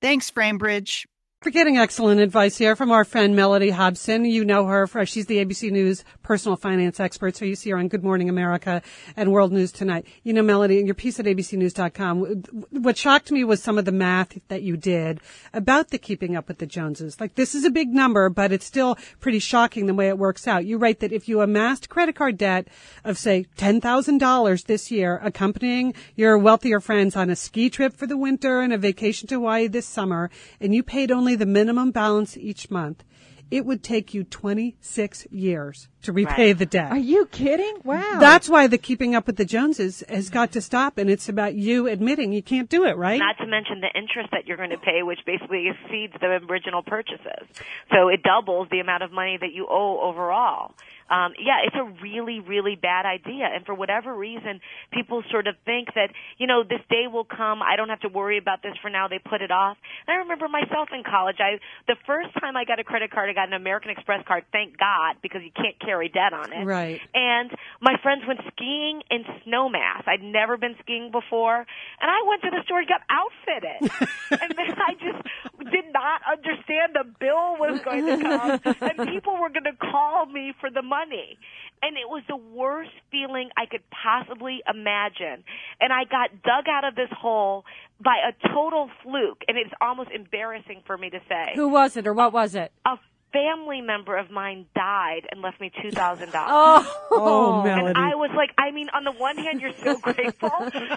Thanks, 0.00 0.30
FrameBridge. 0.30 1.06
We're 1.44 1.50
getting 1.50 1.76
excellent 1.76 2.20
advice 2.20 2.56
here 2.56 2.76
from 2.76 2.92
our 2.92 3.04
friend 3.04 3.34
Mellody 3.34 3.72
Hobson. 3.72 4.24
You 4.24 4.44
know 4.44 4.66
her 4.66 4.86
for, 4.86 5.04
she's 5.04 5.26
the 5.26 5.44
ABC 5.44 5.72
News 5.72 6.04
personal 6.22 6.54
finance 6.56 7.00
expert. 7.00 7.34
So 7.34 7.44
you 7.44 7.56
see 7.56 7.70
her 7.70 7.78
on 7.78 7.88
Good 7.88 8.04
Morning 8.04 8.28
America 8.28 8.80
and 9.16 9.32
World 9.32 9.50
News 9.50 9.72
Tonight. 9.72 10.06
You 10.22 10.34
know, 10.34 10.42
Mellody, 10.42 10.78
in 10.78 10.86
your 10.86 10.94
piece 10.94 11.18
at 11.18 11.26
abcnews.com, 11.26 12.44
what 12.70 12.96
shocked 12.96 13.32
me 13.32 13.42
was 13.42 13.60
some 13.60 13.76
of 13.76 13.84
the 13.84 13.90
math 13.90 14.38
that 14.46 14.62
you 14.62 14.76
did 14.76 15.20
about 15.52 15.88
the 15.88 15.98
keeping 15.98 16.36
up 16.36 16.46
with 16.46 16.58
the 16.58 16.66
Joneses. 16.66 17.20
Like 17.20 17.34
this 17.34 17.56
is 17.56 17.64
a 17.64 17.70
big 17.70 17.88
number, 17.88 18.30
but 18.30 18.52
it's 18.52 18.64
still 18.64 18.96
pretty 19.18 19.40
shocking 19.40 19.86
the 19.86 19.94
way 19.94 20.06
it 20.06 20.18
works 20.18 20.46
out. 20.46 20.64
You 20.64 20.78
write 20.78 21.00
that 21.00 21.12
if 21.12 21.28
you 21.28 21.40
amassed 21.40 21.88
credit 21.88 22.14
card 22.14 22.38
debt 22.38 22.68
of 23.02 23.18
say 23.18 23.46
$10,000 23.58 24.66
this 24.66 24.92
year, 24.92 25.20
accompanying 25.24 25.92
your 26.14 26.38
wealthier 26.38 26.78
friends 26.78 27.16
on 27.16 27.30
a 27.30 27.36
ski 27.36 27.68
trip 27.68 27.96
for 27.96 28.06
the 28.06 28.16
winter 28.16 28.60
and 28.60 28.72
a 28.72 28.78
vacation 28.78 29.26
to 29.26 29.34
Hawaii 29.34 29.66
this 29.66 29.86
summer, 29.86 30.30
and 30.60 30.72
you 30.72 30.84
paid 30.84 31.10
only 31.10 31.31
the 31.36 31.46
minimum 31.46 31.90
balance 31.90 32.36
each 32.36 32.70
month, 32.70 33.04
it 33.50 33.66
would 33.66 33.82
take 33.82 34.14
you 34.14 34.24
26 34.24 35.26
years 35.30 35.88
to 36.00 36.10
repay 36.10 36.48
Right. 36.48 36.58
the 36.58 36.64
debt. 36.64 36.90
Are 36.90 36.96
you 36.96 37.26
kidding? 37.26 37.76
Wow. 37.84 38.16
That's 38.18 38.48
why 38.48 38.66
the 38.66 38.78
keeping 38.78 39.14
up 39.14 39.26
with 39.26 39.36
the 39.36 39.44
Joneses 39.44 40.02
has 40.08 40.30
got 40.30 40.52
to 40.52 40.62
stop, 40.62 40.96
and 40.96 41.10
it's 41.10 41.28
about 41.28 41.54
you 41.54 41.86
admitting 41.86 42.32
you 42.32 42.42
can't 42.42 42.70
do 42.70 42.84
it, 42.84 42.96
right? 42.96 43.18
Not 43.20 43.36
to 43.38 43.46
mention 43.46 43.80
the 43.82 43.90
interest 43.94 44.30
that 44.32 44.46
you're 44.46 44.56
going 44.56 44.70
to 44.70 44.78
pay, 44.78 45.02
which 45.02 45.18
basically 45.26 45.68
exceeds 45.68 46.14
the 46.18 46.40
original 46.48 46.82
purchases. 46.82 47.46
So 47.92 48.08
it 48.08 48.22
doubles 48.22 48.68
the 48.70 48.80
amount 48.80 49.02
of 49.02 49.12
money 49.12 49.36
that 49.38 49.52
you 49.52 49.66
owe 49.68 50.00
overall. 50.00 50.74
Um, 51.12 51.34
yeah, 51.36 51.60
it's 51.66 51.76
a 51.76 51.84
really, 52.02 52.40
really 52.40 52.74
bad 52.74 53.04
idea. 53.04 53.44
And 53.44 53.66
for 53.66 53.74
whatever 53.74 54.14
reason, 54.16 54.60
people 54.92 55.22
sort 55.30 55.46
of 55.46 55.56
think 55.66 55.92
that, 55.94 56.08
you 56.38 56.46
know, 56.46 56.64
this 56.64 56.80
day 56.88 57.04
will 57.12 57.28
come. 57.28 57.60
I 57.60 57.76
don't 57.76 57.90
have 57.90 58.00
to 58.00 58.08
worry 58.08 58.38
about 58.38 58.62
this 58.62 58.72
for 58.80 58.88
now. 58.88 59.08
They 59.08 59.18
put 59.18 59.42
it 59.42 59.50
off. 59.50 59.76
And 60.06 60.14
I 60.14 60.18
remember 60.24 60.48
myself 60.48 60.88
in 60.90 61.04
college. 61.04 61.36
I 61.38 61.60
the 61.86 61.96
first 62.06 62.32
time 62.40 62.56
I 62.56 62.64
got 62.64 62.80
a 62.80 62.84
credit 62.84 63.10
card, 63.10 63.28
I 63.28 63.34
got 63.34 63.48
an 63.48 63.54
American 63.54 63.90
Express 63.90 64.24
card. 64.26 64.44
Thank 64.52 64.78
God, 64.78 65.16
because 65.22 65.42
you 65.44 65.52
can't 65.52 65.78
carry 65.80 66.08
debt 66.08 66.32
on 66.32 66.52
it. 66.52 66.64
Right. 66.64 67.00
And 67.12 67.50
my 67.80 67.96
friends 68.02 68.22
went 68.26 68.40
skiing 68.56 69.02
in 69.10 69.24
Snowmass. 69.44 70.08
I'd 70.08 70.22
never 70.22 70.56
been 70.56 70.76
skiing 70.80 71.10
before, 71.12 71.56
and 71.56 72.08
I 72.08 72.24
went 72.26 72.40
to 72.42 72.50
the 72.50 72.62
store 72.64 72.80
and 72.80 72.88
got 72.88 73.02
outfitted. 73.12 74.08
and 74.40 74.50
then 74.56 74.72
I 74.80 74.94
just 74.94 75.20
did 75.62 75.92
not 75.92 76.20
understand 76.30 76.94
the 76.94 77.04
bill 77.18 77.56
was 77.58 77.80
going 77.84 78.06
to 78.06 78.16
come, 78.22 78.60
and 78.80 79.08
people 79.08 79.34
were 79.40 79.50
going 79.50 79.64
to 79.64 79.76
call 79.78 80.26
me 80.26 80.52
for 80.60 80.70
the 80.70 80.82
money. 80.82 81.38
And 81.82 81.96
it 81.96 82.08
was 82.08 82.22
the 82.28 82.36
worst 82.36 82.90
feeling 83.10 83.50
I 83.56 83.66
could 83.66 83.82
possibly 83.90 84.62
imagine. 84.68 85.42
And 85.80 85.92
I 85.92 86.04
got 86.04 86.30
dug 86.42 86.68
out 86.68 86.84
of 86.84 86.94
this 86.94 87.10
hole 87.10 87.64
by 88.00 88.18
a 88.28 88.48
total 88.48 88.88
fluke, 89.02 89.42
and 89.48 89.56
it's 89.58 89.72
almost 89.80 90.10
embarrassing 90.10 90.82
for 90.86 90.96
me 90.96 91.10
to 91.10 91.18
say. 91.28 91.52
Who 91.54 91.68
was 91.68 91.96
it 91.96 92.06
or 92.06 92.14
what 92.14 92.32
was 92.32 92.54
it? 92.54 92.72
A 92.86 92.98
family 93.32 93.80
member 93.80 94.16
of 94.16 94.30
mine 94.30 94.66
died 94.74 95.22
and 95.30 95.40
left 95.42 95.60
me 95.60 95.70
two 95.82 95.90
thousand 95.90 96.32
dollars. 96.32 96.86
Oh, 97.10 97.62
Oh, 97.64 97.66
And 97.66 97.88
Mellody. 97.88 97.96
I 97.96 98.14
was 98.14 98.30
like, 98.34 98.50
I 98.58 98.70
mean, 98.70 98.88
on 98.94 99.04
the 99.04 99.12
one 99.12 99.36
hand, 99.36 99.60
you're 99.60 99.72
so 99.84 99.96
grateful, 100.02 100.50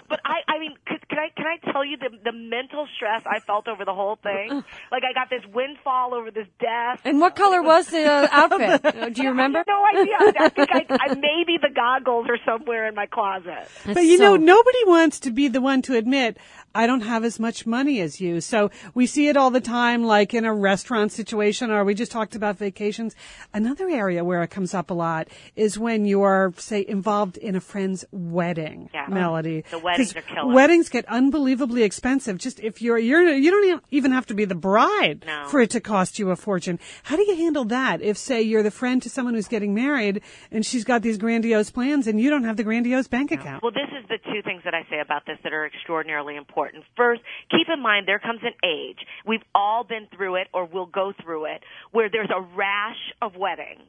but 0.08 0.20
I, 0.26 0.40
I 0.48 0.60
mean, 0.60 0.74
could, 0.88 1.08
can 1.10 1.20
I, 1.20 1.30
can 1.36 1.46
I 1.46 1.72
tell 1.72 1.84
you 1.86 1.98
the 1.98 2.10
the 2.24 2.32
mental 2.32 2.88
stress 2.96 3.24
I 3.26 3.40
felt 3.40 3.68
over 3.68 3.86
the 3.86 3.94
whole 3.94 4.18
thing? 4.22 4.64
Like, 4.92 5.04
I 5.04 5.14
got 5.14 5.30
this 5.30 5.42
windfall 5.54 6.14
over 6.14 6.32
this 6.32 6.48
death. 6.60 7.02
And 7.04 7.20
what 7.20 7.36
color 7.36 7.62
was 7.62 7.88
the 7.88 8.06
uh, 8.06 8.28
outfit? 8.32 8.86
Uh, 8.86 9.10
Do 9.10 9.24
you 9.24 9.30
remember? 9.30 9.58
I 9.58 9.62
have 9.62 9.68
no 9.68 10.00
idea. 10.02 10.16
I, 10.20 10.46
I 10.46 10.50
think 10.50 10.70
I, 10.72 10.86
I 10.90 11.08
maybe 11.16 11.58
the 11.62 11.70
goggles 11.74 12.28
are 12.30 12.38
somewhere 12.46 12.88
in 12.88 12.96
my 12.96 13.06
closet. 13.08 13.68
But 13.86 14.06
you 14.06 14.18
know, 14.18 14.36
nobody 14.36 14.84
wants 14.86 15.20
to 15.22 15.32
be 15.32 15.48
the 15.48 15.60
one 15.62 15.82
to 15.84 15.96
admit, 15.98 16.38
I 16.74 16.88
don't 16.88 17.02
have 17.02 17.24
as 17.24 17.40
much 17.40 17.66
money 17.66 18.00
as 18.02 18.22
you. 18.22 18.42
So 18.42 18.70
we 18.94 19.06
see 19.06 19.28
it 19.28 19.36
all 19.38 19.50
the 19.50 19.62
time, 19.62 20.04
like 20.04 20.34
in 20.34 20.46
a 20.46 20.54
restaurant 20.54 21.12
situation, 21.12 21.72
or 21.72 21.84
we 21.84 21.94
just 21.94 22.12
talked 22.12 22.25
talked 22.26 22.36
about 22.36 22.58
vacations. 22.58 23.16
Another 23.54 23.88
area 23.88 24.24
where 24.24 24.42
it 24.42 24.48
comes 24.50 24.74
up 24.74 24.90
a 24.90 24.94
lot 24.96 25.28
is 25.56 25.78
when 25.78 26.06
you're, 26.06 26.52
say, 26.58 26.84
involved 26.88 27.38
in 27.38 27.56
a 27.56 27.62
friend's 27.62 28.04
wedding. 28.12 28.90
Yeah. 28.96 29.06
Oh, 29.08 29.12
Mellody. 29.14 29.64
The 29.70 29.78
weddings 29.78 30.16
are 30.16 30.22
killing. 30.24 30.56
Weddings 30.56 30.90
get 30.90 31.06
unbelievably 31.08 31.84
expensive. 31.84 32.40
Just 32.40 32.60
if 32.62 32.82
you're, 32.82 32.98
you're, 32.98 33.32
you 33.32 33.52
don't 33.52 33.84
even 33.92 34.12
have 34.12 34.26
to 34.26 34.34
be 34.34 34.46
the 34.46 34.56
bride 34.56 35.24
No. 35.28 35.46
for 35.50 35.60
it 35.62 35.70
to 35.72 35.80
cost 35.80 36.18
you 36.18 36.32
a 36.32 36.36
fortune. 36.36 36.80
How 37.04 37.16
do 37.16 37.22
you 37.22 37.36
handle 37.36 37.66
that? 37.66 38.02
If, 38.02 38.18
say, 38.18 38.42
you're 38.42 38.64
the 38.64 38.72
friend 38.72 39.04
to 39.04 39.10
someone 39.10 39.36
who's 39.36 39.48
getting 39.48 39.76
married 39.76 40.24
and 40.50 40.66
she's 40.66 40.84
got 40.84 41.04
these 41.04 41.20
grandiose 41.20 41.70
plans 41.70 42.08
and 42.08 42.20
you 42.20 42.32
don't 42.32 42.46
have 42.46 42.58
the 42.58 42.64
grandiose 42.64 43.08
bank 43.08 43.32
account. 43.32 43.62
Well, 43.62 43.72
this 43.72 43.90
is 44.02 44.08
the 44.10 44.18
two 44.18 44.42
things 44.42 44.64
that 44.66 44.74
I 44.74 44.82
say 44.90 45.00
about 45.00 45.28
this 45.28 45.38
that 45.44 45.54
are 45.54 45.68
extraordinarily 45.68 46.38
important. 46.38 46.86
First, 46.98 47.22
keep 47.52 47.68
in 47.72 47.84
mind 47.84 48.08
there 48.08 48.18
comes 48.20 48.40
an 48.42 48.54
age. 48.68 48.98
We've 49.28 49.44
all 49.54 49.84
been 49.84 50.08
through 50.16 50.38
it 50.38 50.48
or 50.56 50.66
will 50.66 50.88
go 50.88 51.14
through 51.24 51.46
it 51.46 51.62
where 51.92 52.10
there's 52.16 52.30
a 52.34 52.42
rash 52.56 53.12
of 53.22 53.36
weddings. 53.36 53.82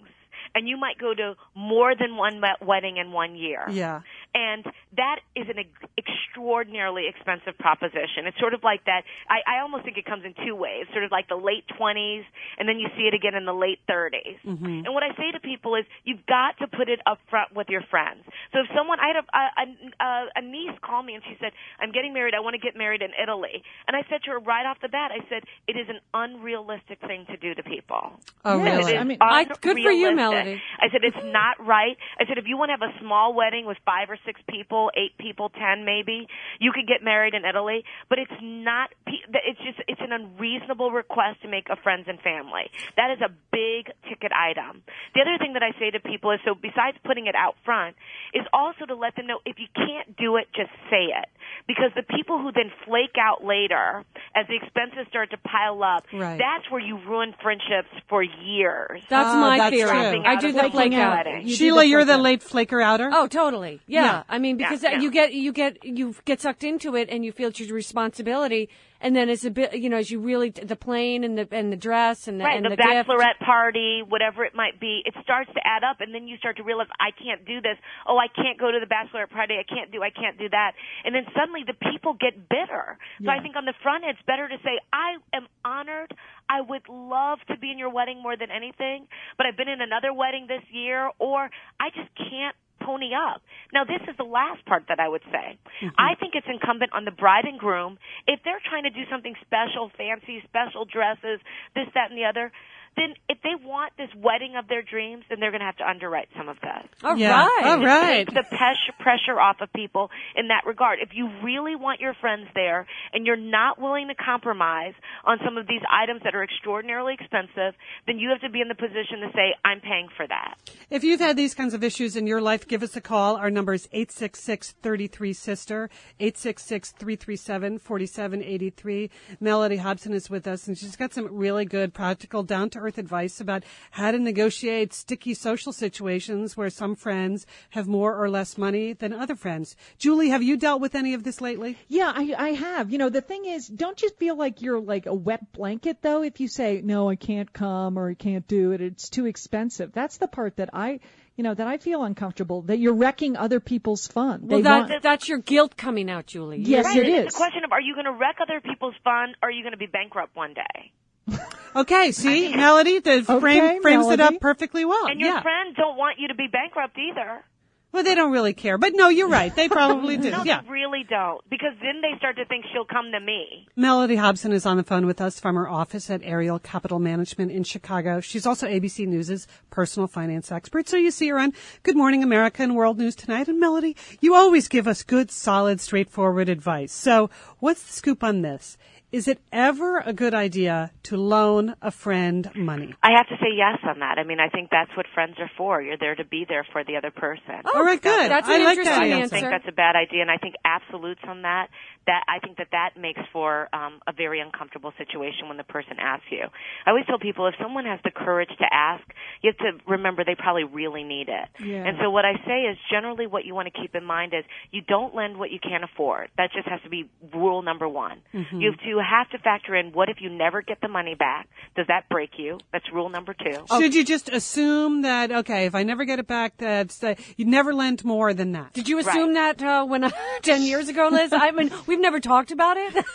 And 0.55 0.69
you 0.69 0.76
might 0.76 0.99
go 0.99 1.15
to 1.15 1.35
more 1.55 1.95
than 1.95 2.17
one 2.17 2.41
wedding 2.61 2.97
in 2.99 3.12
one 3.12 3.35
year. 3.37 3.65
Yeah. 3.71 4.00
And 4.35 4.65
that 4.97 5.21
is 5.35 5.47
an 5.49 5.59
ex- 5.59 5.91
extraordinarily 5.97 7.05
expensive 7.09 7.57
proposition. 7.59 8.26
It's 8.26 8.38
sort 8.38 8.53
of 8.55 8.62
like 8.62 8.85
that. 8.85 9.03
I, 9.29 9.41
I 9.59 9.61
almost 9.62 9.85
think 9.85 9.97
it 9.97 10.05
comes 10.05 10.25
in 10.25 10.35
two 10.47 10.55
ways. 10.55 10.85
Sort 10.93 11.05
of 11.05 11.11
like 11.11 11.29
the 11.29 11.37
late 11.37 11.65
20s, 11.81 12.25
and 12.59 12.69
then 12.69 12.79
you 12.79 12.88
see 12.97 13.05
it 13.05 13.15
again 13.15 13.35
in 13.35 13.47
the 13.47 13.55
late 13.55 13.79
30s. 13.88 14.37
Mm-hmm. 14.45 14.85
And 14.85 14.93
what 14.95 15.03
I 15.03 15.17
say 15.17 15.33
to 15.33 15.41
people 15.41 15.75
is, 15.76 15.85
you've 16.05 16.25
got 16.26 16.59
to 16.59 16.67
put 16.69 16.88
it 16.88 17.00
up 17.07 17.19
front 17.31 17.55
with 17.55 17.69
your 17.71 17.83
friends. 17.91 18.25
So 18.53 18.61
if 18.61 18.67
someone, 18.76 18.99
I 19.00 19.09
had 19.09 19.17
a, 19.17 19.25
a, 19.33 20.05
a, 20.05 20.26
a 20.37 20.43
niece 20.43 20.76
call 20.83 21.03
me 21.03 21.15
and 21.15 21.23
she 21.25 21.37
said, 21.41 21.53
I'm 21.81 21.93
getting 21.93 22.12
married. 22.12 22.35
I 22.35 22.41
want 22.41 22.55
to 22.55 22.61
get 22.61 22.76
married 22.76 23.00
in 23.03 23.11
Italy. 23.21 23.62
And 23.88 23.97
I 23.97 24.03
said 24.11 24.23
to 24.25 24.33
her 24.33 24.38
right 24.38 24.67
off 24.67 24.79
the 24.83 24.88
bat, 24.88 25.11
I 25.12 25.26
said, 25.29 25.45
it 25.67 25.76
is 25.76 25.88
an 25.88 26.00
unrealistic 26.12 27.00
thing 27.00 27.25
to 27.31 27.37
do 27.37 27.55
to 27.55 27.62
people. 27.62 28.21
Oh, 28.45 28.62
Yes, 28.62 28.79
really? 28.79 28.97
I 28.99 29.05
mean, 29.05 29.19
I- 29.21 29.45
good 29.45 29.79
for 29.83 29.91
you, 29.91 30.09
unrealistic. 30.09 30.36
Mellody. 30.37 30.62
I 30.87 30.90
said 30.93 31.02
it's 31.02 31.19
not 31.33 31.59
right. 31.66 31.97
I 32.21 32.26
said 32.26 32.38
if 32.38 32.47
you 32.47 32.57
want 32.57 32.71
to 32.71 32.76
have 32.78 32.87
a 32.87 32.95
small 33.02 33.35
wedding 33.35 33.66
with 33.66 33.76
five 33.85 34.09
or 34.09 34.19
six 34.25 34.40
people, 34.49 34.90
eight 34.95 35.19
people, 35.19 35.49
ten 35.50 35.85
maybe, 35.85 36.28
you 36.61 36.71
could 36.71 36.87
get 36.87 37.02
married 37.02 37.35
in 37.35 37.45
Italy. 37.45 37.83
But 38.09 38.21
it's 38.21 38.38
not. 38.40 38.90
It's 39.07 39.59
just 39.66 39.83
it's 39.88 40.00
an 40.00 40.12
unreasonable 40.12 40.93
request 40.93 41.43
to 41.43 41.49
make 41.49 41.69
of 41.71 41.78
friends 41.83 42.05
and 42.07 42.21
family. 42.21 42.71
That 42.97 43.11
is 43.11 43.19
a 43.21 43.31
big 43.50 43.90
ticket 44.09 44.31
item. 44.31 44.83
The 45.14 45.23
other 45.23 45.38
thing 45.38 45.55
that 45.55 45.62
I 45.64 45.73
say 45.81 45.90
to 45.90 45.99
people 46.00 46.31
is 46.31 46.38
so 46.45 46.55
besides 46.55 46.97
putting 47.05 47.26
it 47.26 47.35
out 47.35 47.57
front 47.64 47.97
is 48.33 48.47
also 48.52 48.87
to 48.87 48.95
let 48.95 49.16
them 49.16 49.26
know 49.26 49.40
if 49.45 49.59
you 49.59 49.66
can't 49.75 50.16
do 50.16 50.37
it, 50.37 50.47
just 50.55 50.71
say 50.90 51.11
it. 51.11 51.26
Because 51.66 51.90
the 51.97 52.02
people 52.02 52.38
who 52.38 52.52
then 52.52 52.71
flake 52.85 53.16
out 53.19 53.45
later 53.45 54.05
as 54.35 54.47
the 54.47 54.57
expenses 54.57 55.07
start 55.09 55.31
to 55.31 55.38
pile 55.38 55.83
up, 55.83 56.05
Right. 56.12 56.38
that's 56.38 56.71
where 56.71 56.81
you 56.81 56.99
ruin 56.99 57.35
friendships 57.43 57.88
for 58.09 58.23
years. 58.23 59.02
That's 59.09 59.28
Ah, 59.28 59.40
my 59.40 59.59
that's 59.59 59.75
theory. 59.75 60.23
I 60.25 60.37
do 60.37 60.52
the 60.52 60.59
Flaking 60.59 60.75
flake 60.76 60.92
out. 60.95 61.45
You 61.45 61.54
Sheila, 61.54 61.85
you're 61.85 62.04
the 62.04 62.18
late 62.18 62.42
flaker 62.42 62.80
outer? 62.80 63.11
Oh, 63.12 63.26
totally. 63.26 63.80
Yeah. 63.87 64.04
Yeah. 64.04 64.23
I 64.28 64.38
mean, 64.38 64.56
because 64.56 64.83
Yeah, 64.83 64.92
yeah. 64.92 65.00
you 65.00 65.11
get 65.11 65.33
you 65.35 65.52
get 65.52 65.85
you 65.85 66.14
get 66.25 66.40
sucked 66.40 66.64
into 66.64 66.97
it, 66.97 67.09
and 67.11 67.25
you 67.25 67.33
feel 67.33 67.49
it's 67.49 67.61
your 67.61 67.75
responsibility, 67.75 68.68
and 69.00 69.15
then 69.15 69.29
it's 69.29 69.45
a 69.45 69.50
bit, 69.50 69.75
you 69.75 69.88
know, 69.88 69.97
as 69.97 70.11
you 70.11 70.21
really 70.21 70.50
the 70.50 70.76
plane 70.76 71.25
and 71.25 71.37
the 71.38 71.49
and 71.50 71.73
the 71.73 71.76
dress 71.76 72.29
and 72.29 72.41
the 72.41 72.45
right, 72.45 72.57
and 72.57 72.65
the, 72.65 72.71
the, 72.71 72.76
gift. 72.76 73.09
bachelorette 73.09 73.38
party, 73.45 74.03
whatever 74.07 74.45
it 74.45 74.55
might 74.55 74.81
be, 74.81 75.03
it 75.05 75.15
starts 75.23 75.50
to 75.55 75.61
add 75.65 75.85
up, 75.85 76.00
and 76.00 76.15
then 76.15 76.26
you 76.26 76.37
start 76.38 76.57
to 76.57 76.62
realize 76.62 76.87
I 77.00 77.11
can't 77.11 77.45
do 77.45 77.61
this. 77.61 77.76
Oh, 78.07 78.17
I 78.17 78.29
can't 78.29 78.59
go 78.59 78.71
to 78.71 78.79
the 78.81 78.87
bachelorette 78.87 79.31
party. 79.31 79.55
I 79.55 79.65
can't 79.65 79.93
do. 79.93 80.03
I 80.03 80.11
can't 80.11 80.38
do 80.38 80.49
that. 80.49 80.73
And 81.05 81.15
then 81.15 81.25
suddenly 81.37 81.62
the 81.67 81.76
people 81.93 82.15
get 82.15 82.49
bitter. 82.49 82.99
So 83.23 83.31
I 83.31 83.41
think 83.41 83.57
on 83.57 83.65
the 83.65 83.75
front 83.83 84.05
it's 84.07 84.21
better 84.26 84.49
to 84.49 84.57
say 84.65 84.79
I 84.93 85.19
am 85.37 85.47
honored. 85.65 86.15
I 86.49 86.61
would 86.61 86.88
love 86.88 87.38
to 87.49 87.59
be 87.59 87.71
in 87.71 87.79
your 87.79 87.91
wedding 87.91 88.23
more 88.23 88.37
than 88.37 88.50
anything, 88.50 89.09
but 89.37 89.47
I've 89.47 89.57
been 89.57 89.69
in 89.69 89.81
another 89.81 90.15
wedding 90.15 90.47
this 90.47 90.62
year, 90.71 91.11
or 91.19 91.50
I 91.81 91.91
just 91.91 92.11
can't 92.17 92.55
pony 92.80 93.11
up. 93.14 93.42
Now, 93.73 93.85
this 93.85 94.02
is 94.09 94.16
the 94.16 94.25
last 94.25 94.64
part 94.66 94.85
that 94.88 95.00
I 95.00 95.09
would 95.09 95.25
say. 95.33 95.59
Mm-hmm. 95.83 95.88
I 95.99 96.14
think 96.21 96.35
it's 96.35 96.47
incumbent 96.49 96.92
on 96.92 97.04
the 97.04 97.11
bride 97.11 97.45
and 97.45 97.59
groom, 97.59 97.99
if 98.26 98.40
they're 98.45 98.62
trying 98.68 98.85
to 98.85 98.90
do 98.90 99.02
something 99.11 99.35
special, 99.42 99.90
fancy, 99.97 100.42
special 100.45 100.85
dresses, 100.85 101.40
this, 101.75 101.87
that, 101.95 102.11
and 102.11 102.18
the 102.18 102.25
other, 102.25 102.52
then 102.97 103.15
if 103.29 103.38
they 103.43 103.55
want 103.62 103.93
this 103.97 104.11
wedding 104.17 104.57
of 104.57 104.67
their 104.69 104.83
dreams, 104.83 105.25
then 105.29 105.41
they're 105.41 105.50
going 105.50 105.61
to 105.61 105.67
have 105.67 105.76
to 105.76 105.88
underwrite 105.88 106.29
some 106.37 106.49
of 106.49 106.57
that. 106.62 106.88
All 107.03 107.11
right. 107.11 107.19
Yeah. 107.19 107.49
All 107.65 107.81
right. 107.81 108.26
Take 108.26 108.35
the 108.35 108.43
pressure 108.43 108.93
pressure 108.99 109.38
off 109.38 109.61
of 109.61 109.73
people 109.73 110.11
in 110.35 110.49
that 110.49 110.67
regard. 110.67 110.99
If 111.00 111.11
you 111.15 111.31
really 111.43 111.76
want 111.76 112.00
your 112.00 112.15
friends 112.15 112.49
there 112.55 112.87
and 113.12 113.26
you're 113.26 113.37
not 113.37 113.81
willing 113.81 114.09
to 114.09 114.15
compromise 114.15 114.95
on 115.25 115.38
some 115.45 115.57
of 115.57 115.69
these 115.69 115.83
items 115.91 116.23
that 116.25 116.35
are 116.35 116.43
extraordinarily 116.43 117.15
expensive, 117.15 117.75
then 118.07 118.19
you 118.19 118.31
have 118.31 118.41
to 118.41 118.50
be 118.50 118.61
in 118.61 118.67
the 118.69 118.75
position 118.75 119.21
to 119.21 119.31
say, 119.35 119.55
I'm 119.65 119.81
paying 119.81 120.09
for 120.17 120.26
that. 120.26 120.56
If 120.91 121.04
you've 121.04 121.21
had 121.21 121.37
these 121.37 121.54
kinds 121.54 121.75
of 121.75 121.85
issues 121.85 122.17
in 122.17 122.26
your 122.26 122.41
life, 122.41 122.67
give 122.67 122.82
us 122.82 122.97
a 122.97 123.00
call. 123.00 123.37
Our 123.37 123.50
number 123.50 123.75
is 123.75 123.87
866-33-SISTER, 123.95 125.91
866-337-4783. 126.21 129.11
Mellody 129.43 129.78
Hobson 129.78 130.13
is 130.13 130.30
with 130.30 130.47
us, 130.47 130.67
and 130.67 130.76
she's 130.76 130.97
got 130.97 131.13
some 131.13 131.28
really 131.30 131.65
good, 131.65 131.95
practical, 131.95 132.43
down-to-earth 132.87 132.99
advice 132.99 133.41
about 133.41 133.65
how 133.91 134.11
to 134.11 134.19
negotiate 134.19 134.93
sticky 134.93 135.35
social 135.35 135.73
situations 135.73 136.57
where 136.57 136.71
some 136.71 136.95
friends 136.95 137.47
have 137.71 137.87
more 137.89 138.15
or 138.17 138.29
less 138.31 138.57
money 138.57 138.93
than 138.93 139.13
other 139.13 139.35
friends. 139.35 139.77
Julie, 139.99 140.29
have 140.31 140.43
you 140.43 140.57
dealt 140.57 140.81
with 140.81 140.95
any 140.95 141.15
of 141.15 141.23
this 141.25 141.41
lately? 141.41 141.77
Yeah, 141.89 142.13
I, 142.15 142.35
I 142.39 142.49
have. 142.53 142.91
You 142.91 142.99
know, 142.99 143.09
the 143.09 143.21
thing 143.21 143.45
is, 143.47 143.67
don't 143.67 144.01
you 144.01 144.11
feel 144.11 144.37
like 144.37 144.63
you're 144.63 144.81
like 144.81 145.07
a 145.07 145.15
wet 145.15 145.53
blanket 145.53 145.99
though 146.03 146.23
if 146.23 146.41
you 146.41 146.49
say 146.49 146.81
no, 146.83 147.09
I 147.11 147.17
can't 147.17 147.53
come 147.53 147.99
or 147.99 148.11
I 148.11 148.15
can't 148.15 148.47
do 148.47 148.73
it. 148.73 148.81
It's 148.81 149.09
too 149.09 149.27
expensive. 149.27 149.93
That's 149.93 150.19
the 150.19 150.29
part 150.29 150.57
that 150.57 150.71
I, 150.73 151.01
you 151.37 151.45
know, 151.45 151.55
that 151.55 151.67
I 151.67 151.79
feel 151.79 152.03
uncomfortable. 152.05 152.63
That 152.63 152.79
you're 152.79 152.95
wrecking 152.95 153.37
other 153.37 153.61
people's 153.61 154.07
fun. 154.07 154.41
Well, 154.45 154.63
that, 154.63 154.89
want, 154.89 155.03
that's 155.03 155.29
your 155.29 155.39
guilt 155.39 155.77
coming 155.77 156.11
out, 156.11 156.27
Julie. 156.27 156.59
Yes, 156.61 156.85
Right? 156.85 156.99
it 156.99 157.09
It's 157.09 157.29
is. 157.29 157.35
a 157.35 157.37
question 157.37 157.65
of 157.65 157.73
are 157.73 157.81
you 157.81 157.95
going 157.95 158.07
to 158.07 158.13
wreck 158.13 158.37
other 158.41 158.61
people's 158.61 158.95
fun 159.05 159.35
or 159.43 159.49
are 159.49 159.53
you 159.53 159.63
going 159.63 159.73
to 159.73 159.79
be 159.79 159.87
bankrupt 159.87 160.37
one 160.37 160.55
day? 160.55 160.93
Okay, 161.76 162.10
see, 162.12 162.52
Mellody, 162.54 163.04
the 163.04 163.19
Okay, 163.30 163.39
frame 163.39 163.82
frames 163.82 164.06
it 164.08 164.19
up 164.19 164.41
perfectly 164.41 164.86
well. 164.86 165.08
And 165.08 165.21
your 165.21 165.28
yeah. 165.34 165.43
friends 165.43 165.76
don't 165.76 165.99
want 165.99 166.19
you 166.19 166.28
to 166.28 166.34
be 166.34 166.47
bankrupt 166.47 166.97
either. 166.97 167.45
well, 167.93 168.02
they 168.02 168.15
don't 168.15 168.32
really 168.32 168.54
care, 168.54 168.78
but 168.78 168.93
no, 168.95 169.10
you're 169.10 169.28
right. 169.28 169.54
They 169.54 169.69
probably 169.69 170.17
do. 170.23 170.30
No, 170.30 170.43
yeah. 170.43 170.62
they 170.62 170.71
really 170.71 171.04
don't. 171.06 171.43
Because 171.50 171.73
then 171.82 172.00
they 172.00 172.17
start 172.17 172.36
to 172.36 172.47
think 172.47 172.65
she'll 172.73 172.86
come 172.86 173.12
to 173.12 173.21
me. 173.21 173.69
Mellody 173.76 174.17
Hobson 174.17 174.52
is 174.52 174.65
on 174.65 174.78
the 174.78 174.84
phone 174.84 175.04
with 175.04 175.21
us 175.21 175.39
from 175.39 175.54
her 175.56 175.69
office 175.69 176.08
at 176.08 176.23
Ariel 176.25 176.58
Capital 176.58 176.99
Management 176.99 177.52
in 177.52 177.62
Chicago. 177.62 178.21
She's 178.21 178.47
also 178.47 178.67
ABC 178.67 179.06
News' 179.06 179.47
personal 179.69 180.06
finance 180.06 180.50
expert. 180.50 180.89
So 180.89 180.97
you 180.97 181.10
see 181.10 181.28
her 181.28 181.39
on 181.39 181.52
Good 181.82 181.97
Morning 181.97 182.23
America 182.23 182.62
and 182.62 182.75
World 182.75 182.97
News 182.97 183.15
Tonight. 183.15 183.49
And 183.49 183.62
Mellody, 183.62 183.97
you 184.23 184.34
always 184.34 184.67
give 184.67 184.89
us 184.89 185.02
good, 185.02 185.30
solid, 185.30 185.78
straightforward 185.82 186.49
advice. 186.49 186.93
So 186.93 187.28
what's 187.58 187.82
the 187.82 187.93
scoop 187.93 188.25
on 188.25 188.41
this? 188.41 188.78
Is 189.17 189.29
it 189.29 189.41
ever 189.50 190.00
a 190.00 190.13
good 190.13 190.35
idea 190.35 190.91
to 191.05 191.17
loan 191.17 191.75
a 191.81 191.91
friend 191.91 192.50
money? 192.55 192.95
I 193.02 193.13
have 193.17 193.26
to 193.29 193.37
say 193.37 193.49
yes 193.57 193.79
on 193.89 194.00
that. 194.00 194.19
I 194.19 194.25
mean, 194.25 194.41
I 194.41 194.50
think 194.50 194.69
that's 194.71 194.95
what 194.95 195.07
friends 195.15 195.37
are 195.39 195.50
for. 195.57 195.81
You're 195.81 195.97
there 195.97 196.15
to 196.15 196.25
be 196.26 196.45
there 196.47 196.67
for 196.71 196.85
the 196.85 196.97
other 196.97 197.11
person. 197.11 197.63
All 197.65 197.83
right, 197.83 197.99
good. 197.99 198.31
that's 198.31 198.47
I 198.47 198.57
an 198.57 198.65
like 198.65 198.76
that 198.76 198.81
interesting 198.85 199.13
I 199.13 199.19
don't 199.21 199.31
think 199.31 199.49
that's 199.49 199.69
a 199.69 199.73
bad 199.73 199.97
idea, 199.97 200.21
and 200.21 200.31
I 200.31 200.37
think 200.37 200.57
absolutes 200.67 201.23
on 201.26 201.43
that. 201.49 201.69
That 202.07 202.25
I 202.29 202.45
think 202.45 202.59
that 202.59 202.69
that 202.73 203.00
makes 203.00 203.21
for 203.33 203.69
um, 203.73 204.00
a 204.07 204.13
very 204.13 204.39
uncomfortable 204.39 204.93
situation 204.99 205.49
when 205.49 205.57
the 205.57 205.65
person 205.65 205.97
asks 205.99 206.26
you. 206.31 206.45
I 206.85 206.91
always 206.91 207.07
tell 207.07 207.19
people 207.19 207.49
if 207.49 207.55
someone 207.61 207.87
has 207.87 207.99
the 208.05 208.13
courage 208.13 208.50
to 208.59 208.67
ask, 208.71 209.02
you 209.43 209.50
have 209.50 209.59
to 209.65 209.83
remember 209.91 210.25
they 210.25 210.37
probably 210.37 210.65
really 210.65 211.02
need 211.02 211.29
it. 211.29 211.49
Yeah. 211.59 211.89
And 211.89 211.97
so 212.00 212.11
what 212.11 212.25
I 212.26 212.35
say 212.47 212.69
is 212.71 212.76
generally 212.93 213.26
what 213.26 213.45
you 213.47 213.55
want 213.55 213.73
to 213.73 213.81
keep 213.81 213.97
in 213.97 214.05
mind 214.05 214.35
is 214.39 214.45
you 214.71 214.83
don't 214.83 215.17
lend 215.17 215.39
what 215.39 215.50
you 215.50 215.59
can't 215.59 215.83
afford. 215.83 216.29
That 216.37 216.52
just 216.52 216.69
has 216.69 216.81
to 216.83 216.91
be 216.91 217.11
rule 217.35 217.63
number 217.63 217.89
one. 217.89 218.23
Mm-hmm. 218.33 218.61
You 218.61 218.71
have 218.71 218.81
to 218.87 219.02
have 219.08 219.30
to 219.30 219.38
factor 219.38 219.75
in 219.75 219.92
what 219.92 220.08
if 220.08 220.21
you 220.21 220.30
never 220.30 220.62
get 220.62 220.80
the 220.80 220.88
money 220.88 221.14
back? 221.14 221.49
Does 221.76 221.86
that 221.88 222.08
break 222.08 222.30
you? 222.38 222.58
That's 222.73 222.84
rule 222.92 223.08
number 223.08 223.34
two. 223.34 223.64
Should 223.78 223.95
you 223.95 224.04
just 224.04 224.28
assume 224.28 225.02
that, 225.02 225.30
okay, 225.30 225.66
if 225.66 225.75
I 225.75 225.82
never 225.82 226.04
get 226.04 226.19
it 226.19 226.26
back, 226.26 226.56
that's, 226.56 227.02
uh, 227.02 227.14
you 227.36 227.45
never 227.45 227.75
lent 227.75 228.04
more 228.04 228.34
than 228.34 228.52
that? 228.52 228.73
Did 228.73 228.88
you 228.88 228.99
assume 228.99 229.34
that 229.34 229.62
uh, 229.62 229.84
when 229.84 230.04
I, 230.04 230.12
ten 230.42 230.62
years 230.62 230.88
ago, 230.88 231.08
Liz? 231.10 231.32
I 231.32 231.50
mean, 231.50 231.71
we've 231.86 232.00
never 232.00 232.21
talked 232.21 232.50
about 232.50 232.76
it. 232.76 233.04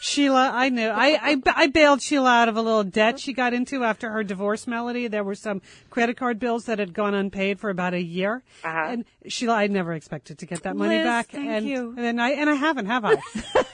Sheila, 0.00 0.50
I 0.54 0.68
knew. 0.68 0.88
I, 0.88 1.18
I, 1.20 1.42
I 1.46 1.66
bailed 1.66 2.00
Sheila 2.02 2.30
out 2.30 2.48
of 2.48 2.56
a 2.56 2.62
little 2.62 2.84
debt 2.84 3.18
she 3.18 3.32
got 3.32 3.52
into 3.52 3.84
after 3.84 4.10
her 4.10 4.22
divorce 4.22 4.66
Mellody. 4.66 5.10
There 5.10 5.24
were 5.24 5.34
some 5.34 5.60
credit 5.90 6.16
card 6.16 6.38
bills 6.38 6.66
that 6.66 6.78
had 6.78 6.94
gone 6.94 7.14
unpaid 7.14 7.58
for 7.58 7.68
about 7.70 7.94
a 7.94 8.02
year. 8.02 8.42
Uh-huh. 8.62 8.86
And 8.88 9.04
Sheila, 9.26 9.54
I 9.54 9.66
never 9.66 9.92
expected 9.94 10.38
to 10.38 10.46
get 10.46 10.62
that 10.62 10.76
money 10.76 10.96
Liz, 10.96 11.04
back. 11.04 11.28
thank 11.28 11.48
and, 11.48 11.66
you. 11.66 11.94
And 11.98 12.20
I, 12.20 12.30
and 12.30 12.48
I 12.48 12.54
haven't, 12.54 12.86
have 12.86 13.04
I? 13.04 13.16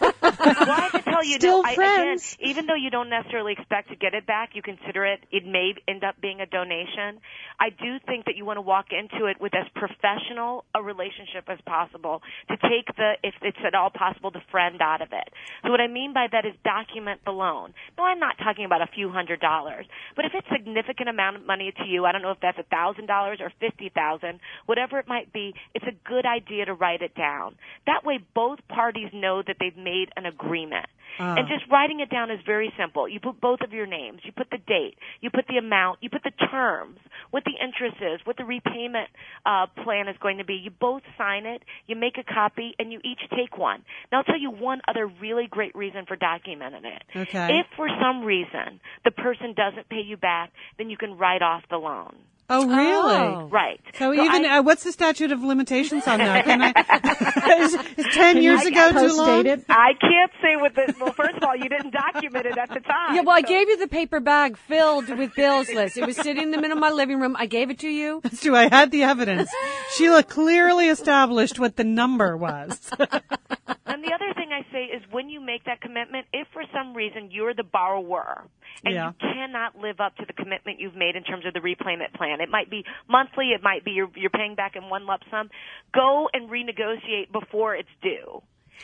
well, 0.38 0.70
I 0.70 0.88
to 0.92 1.03
tell 1.03 1.25
you, 1.25 1.37
Still 1.37 1.62
no, 1.62 1.68
I, 1.68 1.75
friends. 1.75 2.37
again, 2.38 2.51
even 2.51 2.66
though 2.66 2.75
you 2.75 2.90
don't 2.90 3.09
necessarily 3.11 3.53
expect 3.53 3.90
to 3.90 3.97
get 3.97 4.14
it 4.14 4.27
back, 4.27 4.51
you 4.55 4.62
consider 4.62 5.05
it. 5.05 5.20
It 5.31 5.47
may 5.47 5.75
end 5.88 6.05
up 6.05 6.20
being 6.20 6.40
a 6.40 6.47
donation. 6.47 7.20
I 7.59 7.70
do 7.70 7.99
think 8.07 8.27
that 8.27 8.37
you 8.37 8.44
want 8.44 8.59
to 8.59 8.62
walk 8.62 8.87
into 8.90 9.27
it 9.27 9.40
with 9.40 9.55
as 9.55 9.66
professional 9.75 10.64
a 10.75 10.83
relationship 10.83 11.49
as 11.49 11.59
possible 11.66 12.23
to 12.49 12.57
take 12.57 12.87
the, 12.97 13.14
if 13.23 13.35
it's 13.42 13.59
at 13.64 13.75
all 13.75 13.90
possible, 13.90 14.31
the 14.31 14.42
friend 14.51 14.81
out 14.81 15.03
of 15.03 15.09
it. 15.12 15.29
So 15.64 15.70
what 15.70 15.81
I 15.81 15.87
mean 15.87 16.12
by 16.12 16.27
that 16.31 16.44
is 16.44 16.55
document 16.64 17.20
the 17.25 17.33
loan. 17.33 17.75
No, 17.97 18.05
I'm 18.05 18.18
not 18.18 18.37
talking 18.38 18.64
about 18.64 18.83
a 18.83 18.88
few 18.94 19.11
hundred 19.11 19.40
dollars, 19.40 19.87
but 20.16 20.25
if 20.25 20.33
it's 20.35 20.47
significant 20.53 21.09
amount 21.09 21.37
of 21.37 21.47
money 21.47 21.73
to 21.79 21.85
you, 21.87 22.05
I 22.05 22.12
don't 22.12 22.23
know 22.23 22.33
if 22.33 22.40
that's 22.40 22.59
a 22.59 22.64
thousand 22.64 23.07
dollars 23.07 23.38
or 23.40 23.53
fifty 23.61 23.88
thousand, 23.88 24.40
whatever 24.66 24.99
it 24.99 25.07
might 25.09 25.33
be, 25.33 25.55
it's 25.75 25.85
a 25.87 26.09
good 26.09 26.27
idea 26.27 26.64
to 26.66 26.75
write 26.75 27.03
it 27.03 27.14
down. 27.14 27.55
That 27.87 28.05
way, 28.05 28.18
both 28.35 28.59
parties 28.68 29.11
know 29.12 29.42
that 29.47 29.57
they've 29.61 29.77
made 29.77 30.09
an 30.16 30.24
agreement. 30.27 30.87
Ah. 31.19 31.37
And 31.37 31.47
just 31.49 31.71
writing 31.71 32.01
it 32.01 32.11
down 32.11 32.31
is 32.31 32.41
very 32.45 32.73
simple. 32.79 33.09
You 33.09 33.21
put 33.21 33.41
both 33.41 33.61
of 33.61 33.73
your 33.73 33.87
names, 33.87 34.21
you 34.25 34.33
put 34.33 34.51
the 34.51 34.59
date, 34.59 34.97
you 35.21 35.31
put 35.31 35.47
the 35.47 35.59
amount, 35.59 35.99
you 36.03 36.11
put 36.11 36.23
the 36.25 36.33
terms, 36.51 36.99
what 37.31 37.45
the 37.45 37.53
interest 37.63 37.97
is, 38.01 38.21
what 38.27 38.37
the 38.37 38.45
repayment 38.45 39.09
uh, 39.47 39.67
plan 39.85 40.09
is 40.09 40.17
going 40.21 40.39
to 40.39 40.45
be. 40.45 40.55
You 40.55 40.71
both 40.71 41.03
sign 41.17 41.47
it, 41.47 41.63
you 41.87 41.95
make 41.97 42.19
a 42.19 42.25
copy, 42.25 42.75
and 42.79 42.93
you 42.93 43.01
each 43.05 43.21
take 43.31 43.57
one. 43.57 43.85
Now 44.11 44.19
I'll 44.19 44.25
tell 44.25 44.41
you 44.41 44.51
one 44.51 44.81
other 44.89 45.07
really 45.07 45.47
great 45.49 45.75
reason 45.77 46.05
for 46.07 46.17
documenting 46.17 46.85
it. 46.85 47.03
Okay. 47.15 47.61
If 47.61 47.67
for 47.77 47.89
some 48.03 48.25
reason 48.25 48.81
the 49.05 49.13
person 49.13 49.55
doesn't 49.55 49.89
pay 49.89 50.01
you 50.01 50.17
back, 50.17 50.51
then 50.79 50.91
you 50.91 50.97
can 50.97 51.17
write 51.17 51.43
off 51.43 51.63
the 51.71 51.77
loan. 51.77 52.15
Oh, 52.51 52.67
really? 52.67 53.15
Oh. 53.17 53.49
Right. 53.51 53.81
So 53.99 54.13
even 54.13 54.45
I- 54.45 54.59
uh, 54.59 54.63
what's 54.63 54.85
the 54.85 54.93
statute 54.93 55.33
of 55.33 55.43
limitations 55.43 56.07
on 56.07 56.19
that? 56.19 56.45
Can 56.45 56.61
I, 56.63 57.59
is, 57.63 57.75
is 57.97 58.15
ten 58.15 58.43
years 58.43 58.61
I- 58.61 58.69
ago 58.69 58.89
I 58.95 59.07
too 59.09 59.17
long? 59.17 59.47
It. 59.47 59.65
I 59.71 59.93
can't 59.99 60.31
say 60.43 60.57
what 60.57 60.75
the 60.75 60.95
well. 61.01 61.13
First 61.13 61.37
of 61.37 61.43
all, 61.45 61.57
you 61.57 61.69
didn't 61.71 61.93
document 61.93 62.45
it 62.47 62.59
at 62.59 62.69
the 62.69 62.81
time. 62.81 63.15
Yeah, 63.15 63.23
well, 63.23 63.37
I 63.37 63.41
gave 63.41 63.69
you 63.69 63.79
the 63.79 63.89
paper 63.89 64.21
bag 64.21 64.59
filled 64.59 65.09
with 65.09 65.35
bills 65.35 65.71
list. 65.71 65.97
It 65.97 66.05
was 66.07 66.17
sitting 66.17 66.43
in 66.43 66.51
the 66.51 66.59
middle 66.61 66.77
of 66.77 66.81
my 66.81 66.91
living 66.91 67.19
room. 67.21 67.35
I 67.39 67.47
gave 67.47 67.71
it 67.71 67.79
to 67.81 67.89
you. 67.89 68.21
It's 68.25 68.43
true. 68.43 68.55
I 68.55 68.69
had 68.69 68.91
the 68.91 69.05
evidence. 69.05 69.51
Sheila 69.97 70.23
clearly 70.23 70.89
established 70.89 71.59
what 71.59 71.77
the 71.77 71.85
number 71.85 72.37
was. 72.37 72.91
The 74.05 74.12
other 74.12 74.35
thing 74.35 74.53
I 74.53 74.61
say 74.71 74.85
is 74.85 75.03
when 75.11 75.29
you 75.31 75.40
make 75.40 75.64
that 75.64 75.81
commitment, 75.81 76.27
if 76.33 76.47
for 76.53 76.62
some 76.75 76.95
reason 76.95 77.31
you're 77.31 77.55
the 77.55 77.64
borrower 77.64 78.45
and 78.85 78.95
Yeah. 78.95 79.09
you 79.09 79.14
cannot 79.33 79.79
live 79.79 80.01
up 80.01 80.14
to 80.17 80.27
the 80.27 80.35
commitment 80.35 80.79
you've 80.79 80.95
made 80.95 81.17
in 81.17 81.25
terms 81.25 81.47
of 81.47 81.55
the 81.55 81.61
repayment 81.61 82.12
plan, 82.12 82.40
it 82.40 82.51
might 82.51 82.69
be 82.69 82.85
monthly, 83.09 83.53
it 83.53 83.62
might 83.62 83.83
be 83.85 83.93
you're, 83.93 84.11
you're 84.14 84.31
paying 84.31 84.55
back 84.55 84.77
in 84.77 84.90
one 84.90 85.07
lump 85.07 85.23
sum, 85.31 85.51
go 85.93 86.29
and 86.33 86.51
renegotiate 86.51 87.33
before 87.33 87.75
it's 87.75 87.88
due. 88.03 88.43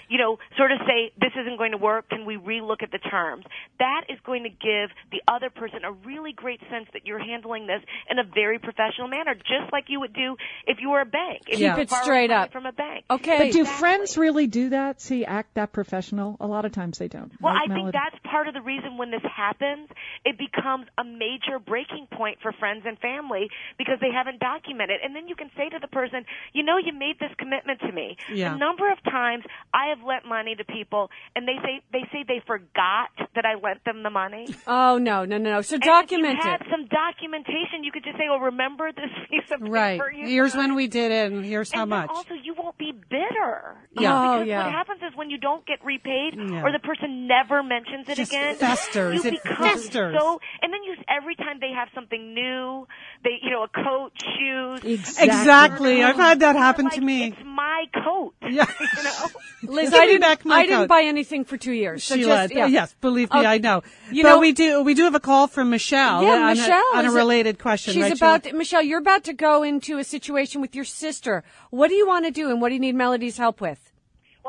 You 0.09 0.19
know, 0.19 0.39
sort 0.57 0.73
of 0.73 0.79
say, 0.87 1.13
this 1.21 1.33
isn't 1.41 1.59
going 1.59 1.73
to 1.73 1.79
work, 1.79 2.09
can 2.09 2.27
we 2.27 2.37
relook 2.37 2.83
at 2.83 2.91
the 2.91 2.99
terms? 2.99 3.45
That 3.79 4.05
is 4.09 4.19
going 4.25 4.45
to 4.45 4.51
give 4.51 4.91
the 5.11 5.23
other 5.29 5.51
person 5.51 5.81
a 5.85 5.93
really 5.93 6.33
great 6.33 6.61
sense 6.71 6.87
that 6.93 7.07
you're 7.07 7.19
handling 7.19 7.67
this 7.67 7.83
in 8.11 8.19
a 8.19 8.25
very 8.25 8.59
professional 8.59 9.09
manner, 9.09 9.35
just 9.35 9.73
like 9.73 9.85
you 9.89 10.01
would 10.01 10.13
do 10.13 10.37
if 10.67 10.79
you 10.81 10.91
were 10.91 11.01
a 11.01 11.07
bank. 11.07 11.43
If 11.49 11.59
Yeah. 11.59 11.77
you 11.77 11.85
Keep 11.87 11.93
it 11.93 12.03
straight 12.03 12.31
up. 12.31 12.53
From 12.53 12.67
a 12.67 12.73
bank. 12.73 13.05
Okay. 13.11 13.39
But 13.39 13.53
do 13.53 13.65
friends 13.65 14.19
really 14.19 14.47
do 14.47 14.71
that? 14.71 15.01
See, 15.01 15.25
act 15.25 15.55
that 15.55 15.73
professional? 15.73 16.37
A 16.41 16.47
lot 16.47 16.65
of 16.65 16.73
times 16.73 16.99
they 16.99 17.09
don't. 17.09 17.33
Well, 17.41 17.53
right, 17.55 17.71
I 17.71 17.75
think 17.75 17.93
that's 17.93 18.19
part 18.25 18.49
of 18.49 18.55
the 18.55 18.63
reason 18.63 18.97
when 18.97 19.11
this 19.11 19.23
happens, 19.23 19.89
it 20.25 20.37
becomes 20.39 20.87
a 20.99 21.05
major 21.05 21.59
breaking 21.59 22.09
point 22.13 22.39
for 22.43 22.53
friends 22.53 22.83
and 22.87 22.99
family 22.99 23.49
because 23.79 23.99
they 24.01 24.11
haven't 24.13 24.41
documented. 24.41 25.01
And 25.03 25.15
then 25.15 25.29
you 25.29 25.35
can 25.35 25.51
say 25.57 25.69
to 25.69 25.79
the 25.81 25.89
person, 25.89 26.25
you 26.53 26.63
know, 26.63 26.77
you 26.79 26.93
made 26.93 27.19
this 27.19 27.31
commitment 27.39 27.81
to 27.81 27.93
me. 27.93 28.17
Yeah. 28.33 28.55
A 28.55 28.59
number 28.59 28.91
of 28.91 29.03
times 29.05 29.45
I 29.73 29.80
have 29.89 30.05
lent 30.07 30.27
money 30.27 30.55
to 30.55 30.65
people 30.65 31.11
and 31.35 31.47
they 31.49 31.57
say 31.65 31.81
they 31.93 32.05
say 32.13 32.25
they 32.27 32.41
forgot 32.47 33.11
that 33.35 33.45
I 33.47 33.55
lent 33.55 33.85
them 33.85 34.03
the 34.03 34.11
money. 34.11 34.47
Oh 34.67 34.99
no, 34.99 35.25
no, 35.25 35.39
no, 35.39 35.51
no. 35.51 35.63
So 35.63 35.75
And 35.77 35.83
document 35.83 36.39
if 36.39 36.45
you 36.45 36.51
had 36.51 36.61
it. 36.61 36.67
some 36.71 36.87
documentation, 36.87 37.83
you 37.83 37.93
could 37.93 38.05
just 38.05 38.17
say, 38.19 38.25
"Oh, 38.31 38.39
remember 38.39 38.93
this 38.93 39.11
piece 39.31 39.51
of 39.51 39.61
right. 39.63 39.99
paper 40.01 40.11
you 40.13 40.27
Here's 40.27 40.53
signed?" 40.53 40.71
when 40.73 40.75
we 40.77 40.87
did 40.87 41.11
it, 41.13 41.33
and 41.33 41.45
here's 41.45 41.73
how 41.73 41.83
and 41.83 41.93
then 41.93 41.99
much. 42.01 42.11
also, 42.11 42.35
you 42.35 42.55
won't 42.55 42.77
be 42.79 42.93
bitter. 42.93 43.77
Yeah. 43.99 44.13
Oh, 44.15 44.33
Because 44.39 44.47
yeah. 44.49 44.65
what 44.65 44.73
happens 44.73 45.01
is 45.03 45.17
when 45.17 45.31
you 45.31 45.39
don't 45.39 45.67
get 45.67 45.85
repaid, 45.85 46.35
Yeah. 46.37 46.63
or 46.63 46.73
the 46.73 46.79
person 46.79 47.27
never 47.27 47.63
mentions 47.63 48.09
it 48.09 48.17
Just 48.17 48.31
again, 48.33 48.55
festers. 48.57 49.25
You 49.25 49.31
It 49.31 49.43
become 49.43 49.57
festers. 49.57 50.17
so. 50.19 50.41
And 50.63 50.70
every 51.11 51.35
time 51.35 51.59
they 51.61 51.73
have 51.73 51.89
something 51.95 52.35
new, 52.35 52.87
they, 53.25 53.39
you 53.43 53.51
know, 53.51 53.65
a 53.65 53.69
coat, 53.69 54.13
shoes. 54.39 54.81
Exactly. 54.85 55.25
Exactly. 55.25 56.03
I've 56.03 56.17
had 56.17 56.41
that 56.41 56.57
happen 56.57 56.87
like, 56.87 56.95
to 56.95 57.01
me. 57.01 57.29
It's 57.29 57.37
my 57.45 57.85
coat. 58.05 58.35
Yeah. 58.51 58.67
you 58.81 59.03
know. 59.05 59.27
Liz, 59.75 59.95
I 59.95 60.07
didn't. 60.07 60.23
back 60.23 60.45
my 60.45 60.57
I 60.57 60.67
didn't 60.67 60.89
buy 60.89 61.03
anything 61.03 61.45
for 61.45 61.57
two 61.57 61.73
years. 61.73 62.03
So 62.03 62.17
Sheila, 62.17 62.49
just, 62.49 62.55
yeah. 62.55 62.67
yes, 62.67 62.95
believe 63.01 63.31
me, 63.33 63.39
Okay. 63.39 63.47
I 63.47 63.59
know. 63.59 63.85
You 64.11 64.25
but 64.25 64.31
know- 64.31 64.41
we 64.41 64.51
do 64.51 64.83
we 64.83 64.95
do 64.95 65.05
have 65.05 65.15
a 65.15 65.21
call 65.21 65.47
from 65.47 65.71
Michelle. 65.71 66.23
Yeah, 66.23 66.31
on 66.31 66.57
Michelle 66.57 66.83
a, 66.95 66.97
on 66.97 67.05
a 67.05 67.09
is 67.09 67.15
related 67.15 67.61
question. 67.61 67.95
She's 67.95 68.03
right, 68.03 68.17
about 68.17 68.45
Sheila? 68.45 68.59
Michelle. 68.59 68.83
You're 68.83 68.99
about 68.99 69.25
to 69.25 69.35
go 69.35 69.63
into 69.63 69.99
a 69.99 70.05
situation 70.05 70.61
with 70.61 70.75
your 70.75 70.85
sister. 70.85 71.45
What 71.71 71.89
do 71.89 71.95
you 71.95 72.09
want 72.09 72.25
to 72.25 72.33
do, 72.33 72.51
and 72.51 72.61
what 72.61 72.71
do 72.71 72.75
you 72.75 72.81
need 72.81 72.97
Mellody's 72.97 73.37
help 73.37 73.61
with? 73.61 73.90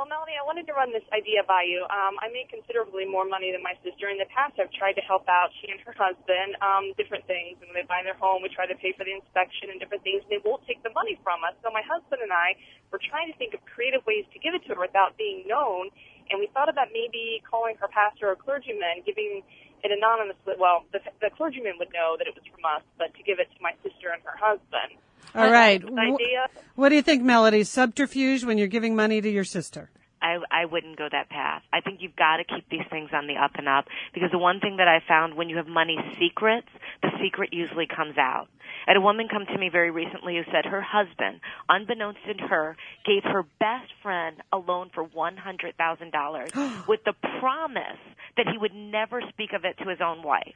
Well, 0.02 0.10
Melanie, 0.10 0.34
I 0.34 0.42
wanted 0.42 0.66
to 0.66 0.74
run 0.74 0.90
this 0.90 1.06
idea 1.14 1.46
by 1.46 1.62
you. 1.62 1.86
Um, 1.86 2.18
I 2.26 2.34
make 2.34 2.50
considerably 2.50 3.06
more 3.06 3.22
money 3.22 3.54
than 3.54 3.62
my 3.62 3.78
sister. 3.86 4.10
In 4.10 4.18
the 4.18 4.26
past, 4.34 4.58
I've 4.58 4.74
tried 4.74 4.98
to 4.98 5.06
help 5.06 5.30
out 5.30 5.54
she 5.62 5.70
and 5.70 5.78
her 5.86 5.94
husband, 5.94 6.58
um, 6.58 6.90
different 6.98 7.22
things. 7.30 7.62
When 7.62 7.70
they 7.70 7.86
buy 7.86 8.02
their 8.02 8.18
home, 8.18 8.42
we 8.42 8.50
try 8.50 8.66
to 8.66 8.74
pay 8.82 8.98
for 8.98 9.06
the 9.06 9.14
inspection 9.14 9.70
and 9.70 9.78
different 9.78 10.02
things. 10.02 10.26
And 10.26 10.34
they 10.34 10.42
won't 10.42 10.66
take 10.66 10.82
the 10.82 10.90
money 10.98 11.22
from 11.22 11.46
us. 11.46 11.54
So 11.62 11.70
my 11.70 11.86
husband 11.86 12.26
and 12.26 12.34
I 12.34 12.58
were 12.90 12.98
trying 12.98 13.30
to 13.30 13.38
think 13.38 13.54
of 13.54 13.62
creative 13.70 14.02
ways 14.10 14.26
to 14.34 14.42
give 14.42 14.58
it 14.58 14.66
to 14.66 14.74
her 14.74 14.82
without 14.82 15.22
being 15.22 15.46
known. 15.46 15.94
And 16.34 16.42
we 16.42 16.50
thought 16.50 16.66
about 16.66 16.90
maybe 16.90 17.38
calling 17.46 17.78
her 17.78 17.86
pastor 17.86 18.34
or 18.34 18.38
clergyman, 18.42 19.06
giving 19.06 19.46
it 19.86 19.92
anonymously. 19.94 20.58
Well, 20.58 20.82
the, 20.98 21.06
the 21.22 21.30
clergyman 21.30 21.78
would 21.78 21.94
know 21.94 22.18
that 22.18 22.26
it 22.26 22.34
was 22.34 22.42
from 22.50 22.66
us, 22.66 22.82
but 22.98 23.14
to 23.14 23.22
give 23.22 23.38
it 23.38 23.54
to 23.54 23.60
my 23.62 23.78
sister 23.86 24.10
and 24.10 24.26
her 24.26 24.34
husband. 24.34 24.98
All 25.36 25.52
right. 25.52 25.84
Idea? 25.84 26.48
What 26.76 26.90
do 26.90 26.96
you 26.96 27.02
think, 27.02 27.24
Mellody? 27.24 27.66
Subterfuge 27.66 28.44
when 28.44 28.58
you're 28.58 28.68
giving 28.68 28.96
money 28.96 29.22
to 29.22 29.30
your 29.30 29.44
sister? 29.44 29.90
I, 30.22 30.38
I 30.52 30.66
wouldn't 30.66 30.98
go 30.98 31.08
that 31.12 31.30
path. 31.30 31.64
I 31.74 31.82
think 31.82 32.02
you've 32.02 32.16
got 32.16 32.38
to 32.38 32.44
keep 32.44 32.70
these 32.70 32.86
things 32.90 33.10
on 33.14 33.28
the 33.28 33.36
up 33.36 33.52
and 33.56 33.68
up 33.68 33.86
because 34.14 34.30
the 34.32 34.38
one 34.38 34.60
thing 34.60 34.78
that 34.78 34.88
I 34.88 35.02
found 35.08 35.36
when 35.36 35.50
you 35.50 35.58
have 35.58 35.68
money 35.68 35.98
secrets, 36.20 36.68
the 37.02 37.10
secret 37.22 37.50
usually 37.54 37.88
comes 37.88 38.18
out. 38.18 38.48
I 38.88 38.92
had 38.92 38.98
a 38.98 39.02
woman 39.02 39.28
come 39.28 39.46
to 39.46 39.58
me 39.58 39.70
very 39.70 39.92
recently 39.92 40.38
who 40.38 40.44
said 40.52 40.66
her 40.66 40.82
husband, 40.82 41.40
unbeknownst 41.70 42.20
to 42.26 42.48
her, 42.48 42.78
gave 43.06 43.24
her 43.24 43.44
best 43.60 43.92
friend 44.02 44.38
a 44.52 44.58
loan 44.58 44.92
for 44.94 45.06
$100,000 45.06 46.88
with 46.88 47.04
the 47.04 47.14
promise 47.40 48.00
that 48.38 48.48
he 48.48 48.58
would 48.58 48.74
never 48.74 49.22
speak 49.30 49.54
of 49.54 49.66
it 49.66 49.78
to 49.80 49.90
his 49.90 50.00
own 50.02 50.24
wife. 50.24 50.56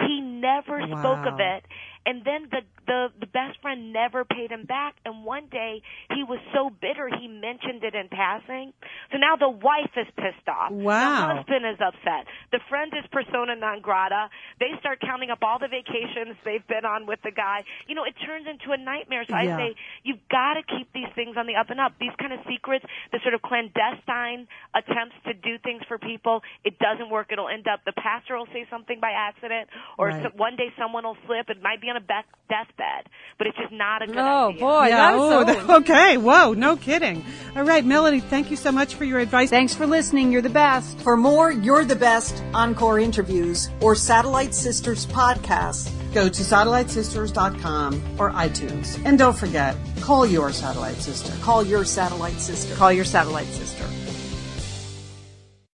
He 0.00 0.20
never 0.20 0.80
spoke 0.86 1.26
of 1.26 1.40
it. 1.40 1.64
And 2.04 2.24
then 2.24 2.48
the 2.50 2.62
the 2.88 3.08
the 3.20 3.26
best 3.30 3.60
friend 3.62 3.92
never 3.92 4.24
paid 4.24 4.50
him 4.50 4.64
back. 4.66 4.96
And 5.06 5.24
one 5.24 5.46
day 5.46 5.82
he 6.10 6.24
was 6.24 6.40
so 6.52 6.68
bitter 6.68 7.06
he 7.08 7.28
mentioned 7.28 7.84
it 7.84 7.94
in 7.94 8.08
passing. 8.10 8.72
So 9.12 9.18
now 9.18 9.36
the 9.36 9.48
wife 9.48 9.94
is 9.96 10.08
pissed 10.16 10.48
off. 10.48 10.72
Wow. 10.72 10.98
the 10.98 11.34
husband 11.36 11.62
is 11.64 11.78
upset. 11.78 12.26
The 12.50 12.58
friend 12.68 12.90
is 12.98 13.06
persona 13.12 13.54
non 13.54 13.82
grata. 13.82 14.30
They 14.58 14.74
start 14.80 14.98
counting 15.00 15.30
up 15.30 15.38
all 15.42 15.60
the 15.60 15.68
vacations 15.68 16.34
they've 16.44 16.66
been 16.66 16.84
on 16.84 17.06
with 17.06 17.20
the 17.22 17.30
guy. 17.30 17.62
You 17.86 17.94
know 17.94 18.02
it 18.02 18.14
turns 18.26 18.48
into 18.50 18.72
a 18.72 18.76
nightmare. 18.82 19.22
So 19.30 19.36
Yeah. 19.38 19.54
i 19.54 19.70
say 19.70 19.76
you've 20.02 20.26
got 20.28 20.54
to 20.54 20.62
keep 20.66 20.92
these 20.92 21.10
things 21.14 21.36
on 21.36 21.46
the 21.46 21.54
up 21.54 21.70
and 21.70 21.78
up. 21.78 21.92
These 22.00 22.18
kind 22.18 22.32
of 22.32 22.40
secrets 22.50 22.84
the 23.12 23.20
sort 23.22 23.34
of 23.34 23.42
clandestine 23.42 24.48
attempts 24.74 25.14
to 25.26 25.34
do 25.34 25.54
things 25.62 25.82
for 25.86 25.98
people 25.98 26.42
it 26.64 26.80
doesn't 26.80 27.10
work. 27.10 27.30
It'll 27.30 27.48
end 27.48 27.68
up 27.68 27.84
the 27.86 27.92
pastor 27.94 28.36
will 28.36 28.50
say 28.52 28.66
something 28.68 28.98
by 28.98 29.12
accident 29.14 29.61
or 29.98 30.08
Right. 30.08 30.22
so, 30.22 30.30
one 30.36 30.56
day 30.56 30.68
someone 30.78 31.04
will 31.04 31.16
slip 31.26 31.48
it 31.50 31.62
might 31.62 31.80
be 31.80 31.88
on 31.88 31.96
a 31.96 32.00
be- 32.00 32.14
deathbed 32.48 33.08
but 33.38 33.46
it's 33.46 33.56
just 33.56 33.72
not 33.72 34.02
a 34.02 34.06
good 34.06 34.16
Oh 34.18 34.48
idea 34.50 34.60
boy, 34.60 34.86
yeah. 34.86 34.96
that 34.96 35.14
oh, 35.14 35.30
so. 35.30 35.44
that- 35.44 35.70
okay. 35.82 36.16
Whoa. 36.16 36.52
No 36.52 36.76
kidding. 36.76 37.24
All 37.56 37.64
right, 37.64 37.84
Mellody. 37.84 38.22
Thank 38.22 38.50
you 38.50 38.56
so 38.56 38.70
much 38.70 38.94
for 38.94 39.04
your 39.04 39.18
advice. 39.20 39.50
Thanks 39.50 39.74
for 39.74 39.86
listening. 39.86 40.30
You're 40.32 40.42
the 40.42 40.48
best. 40.50 41.00
For 41.00 41.16
more 41.16 41.50
You're 41.50 41.84
the 41.84 41.96
Best 41.96 42.42
Encore 42.54 42.98
interviews 43.00 43.68
or 43.80 43.94
Satellite 43.94 44.54
Sisters 44.54 45.06
podcasts, 45.06 45.90
Go 46.12 46.28
to 46.28 46.42
satellitesisters.com 46.42 48.02
or 48.18 48.30
iTunes. 48.32 49.00
And 49.04 49.18
don't 49.18 49.36
forget, 49.36 49.74
call 50.02 50.26
your 50.26 50.52
satellite 50.52 50.96
sister. 50.96 51.32
call 51.42 51.64
your 51.64 51.84
satellite 51.86 52.34
sister. 52.38 52.74
Call 52.74 52.92
your 52.92 53.04
satellite 53.06 53.46
sister. 53.46 53.84